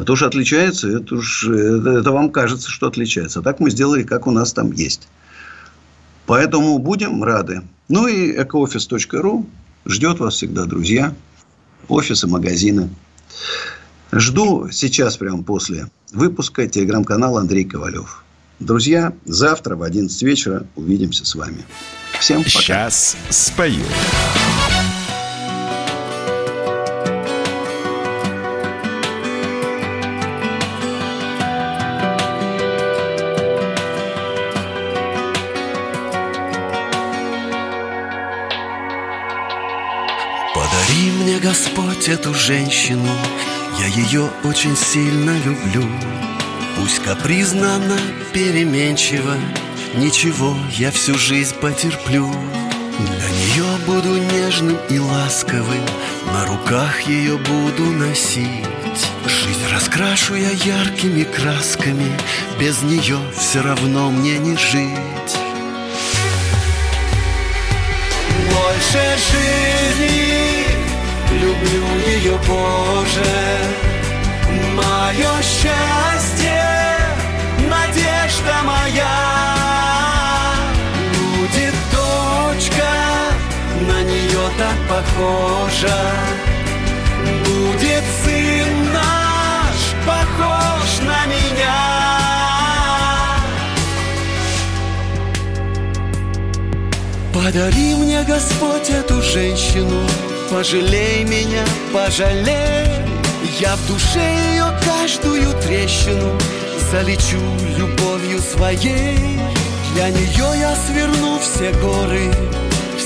А 0.00 0.04
то, 0.04 0.16
что 0.16 0.28
отличается, 0.28 0.88
это, 0.88 1.16
уж, 1.16 1.46
это, 1.46 1.90
это 1.90 2.10
вам 2.10 2.30
кажется, 2.30 2.70
что 2.70 2.86
отличается. 2.86 3.40
А 3.40 3.42
так 3.42 3.60
мы 3.60 3.70
сделали, 3.70 4.02
как 4.02 4.26
у 4.26 4.30
нас 4.30 4.54
там 4.54 4.72
есть. 4.72 5.08
Поэтому 6.24 6.78
будем 6.78 7.22
рады. 7.22 7.60
Ну 7.88 8.06
и 8.06 8.32
экоофис.ру 8.42 9.46
ждет 9.84 10.18
вас 10.18 10.36
всегда, 10.36 10.64
друзья. 10.64 11.14
Офисы, 11.88 12.26
магазины. 12.26 12.88
Жду 14.10 14.70
сейчас, 14.70 15.18
прямо 15.18 15.42
после 15.42 15.90
выпуска, 16.12 16.66
телеграм-канал 16.66 17.36
Андрей 17.36 17.64
Ковалев. 17.64 18.24
Друзья, 18.58 19.12
завтра 19.26 19.76
в 19.76 19.82
11 19.82 20.22
вечера 20.22 20.66
увидимся 20.76 21.26
с 21.26 21.34
вами. 21.34 21.62
Всем 22.18 22.38
пока. 22.38 22.48
Сейчас 22.48 23.16
спою. 23.28 23.84
Эту 42.10 42.34
женщину, 42.34 43.08
я 43.78 43.86
ее 43.86 44.28
очень 44.44 44.76
сильно 44.76 45.36
люблю. 45.44 45.88
Пусть 46.76 47.02
капризна 47.02 47.76
она, 47.76 47.98
переменчива, 48.32 49.36
Ничего, 49.94 50.56
я 50.78 50.92
всю 50.92 51.16
жизнь 51.16 51.56
потерплю. 51.56 52.30
Для 52.30 53.28
нее 53.28 53.64
буду 53.86 54.16
нежным 54.18 54.78
и 54.88 55.00
ласковым. 55.00 55.84
На 56.26 56.46
руках 56.46 57.02
ее 57.02 57.36
буду 57.38 57.90
носить. 57.90 58.64
Жизнь 59.26 59.66
раскрашу 59.72 60.36
я 60.36 60.50
яркими 60.50 61.24
красками. 61.24 62.12
Без 62.60 62.82
нее 62.82 63.18
все 63.36 63.62
равно 63.62 64.10
мне 64.12 64.38
не 64.38 64.56
жить 64.56 65.09
Люблю 71.60 71.86
ее, 72.06 72.38
Боже 72.46 73.24
Мое 74.76 75.42
счастье 75.42 76.64
Надежда 77.68 78.62
моя. 78.64 79.40
Так 84.60 84.76
похожа. 84.90 85.96
Будет 87.46 88.04
сын 88.22 88.92
наш 88.92 89.78
похож 90.04 91.00
на 91.00 91.24
меня. 91.24 91.80
Подари 97.32 97.94
мне, 97.94 98.22
Господь, 98.24 98.90
эту 98.90 99.22
женщину 99.22 100.02
Пожалей 100.50 101.24
меня, 101.24 101.64
пожалей. 101.92 102.86
Я 103.58 103.76
в 103.76 103.86
душе 103.86 104.36
ее 104.52 104.66
каждую 104.84 105.52
трещину 105.62 106.38
Залечу 106.90 107.40
любовью 107.76 108.40
своей. 108.40 109.38
Для 109.94 110.10
нее 110.10 110.60
я 110.60 110.74
сверну 110.76 111.38
все 111.38 111.72
горы 111.80 112.30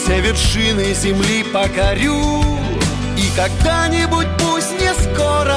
все 0.04 0.20
вершины 0.20 0.92
земли 0.92 1.42
покорю. 1.44 2.42
И 3.16 3.30
когда-нибудь, 3.34 4.26
пусть 4.38 4.72
не 4.78 4.92
скоро 4.92 5.56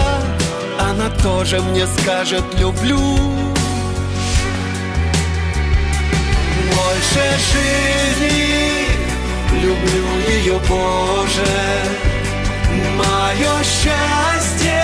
Она 0.80 1.10
тоже 1.22 1.60
мне 1.62 1.86
скажет 1.88 2.44
«люблю» 2.60 2.98
Больше 6.70 7.24
жизни 7.52 8.97
Люблю 9.54 10.08
ее, 10.30 10.60
Боже. 10.68 11.46
Мое 12.96 13.64
счастье 13.64 14.84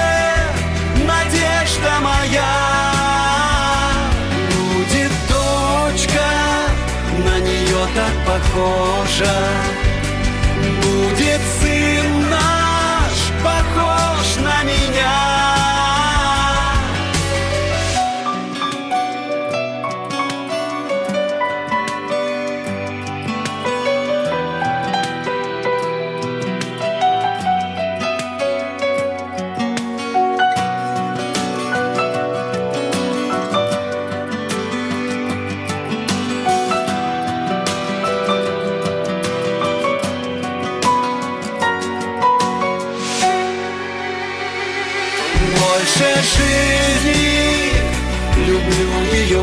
Надежда 1.05 1.99
моя. 2.01 2.83
Так 7.95 8.25
похожа. 8.25 9.35
Будет 10.81 11.41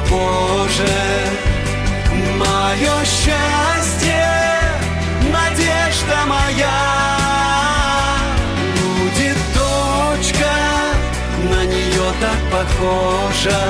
Боже, 0.08 0.88
мое 2.38 3.04
счастье, 3.04 4.26
надежда 5.32 6.26
моя. 6.26 6.80
Будет 8.76 9.38
дочка, 9.54 10.52
на 11.52 11.64
нее 11.64 12.12
так 12.20 12.40
похожа, 12.50 13.60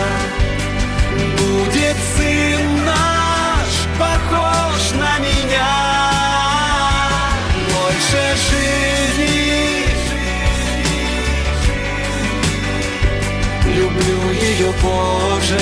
позже 14.73 15.59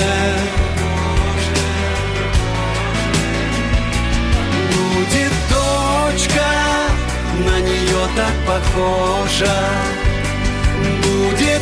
Будет 4.71 5.33
дочка, 5.49 6.45
на 7.45 7.59
нее 7.59 8.07
так 8.15 8.33
похожа. 8.45 9.57
Будет 11.03 11.61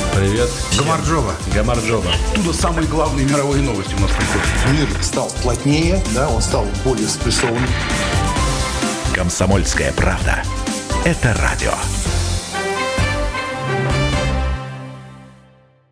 Привет. 0.15 0.49
Гамарджоба. 0.77 1.33
Гамарджоба. 1.55 2.11
Оттуда 2.31 2.53
самые 2.53 2.87
главные 2.87 3.25
мировые 3.25 3.63
новости 3.63 3.95
у 3.95 3.99
нас 3.99 4.11
приходят. 4.11 4.89
Мир 4.89 5.03
стал 5.03 5.31
плотнее, 5.41 6.03
да, 6.13 6.29
он 6.29 6.41
стал 6.41 6.65
более 6.83 7.07
спрессованным. 7.07 7.69
Комсомольская 9.13 9.93
правда. 9.93 10.43
Это 11.05 11.33
радио. 11.41 11.73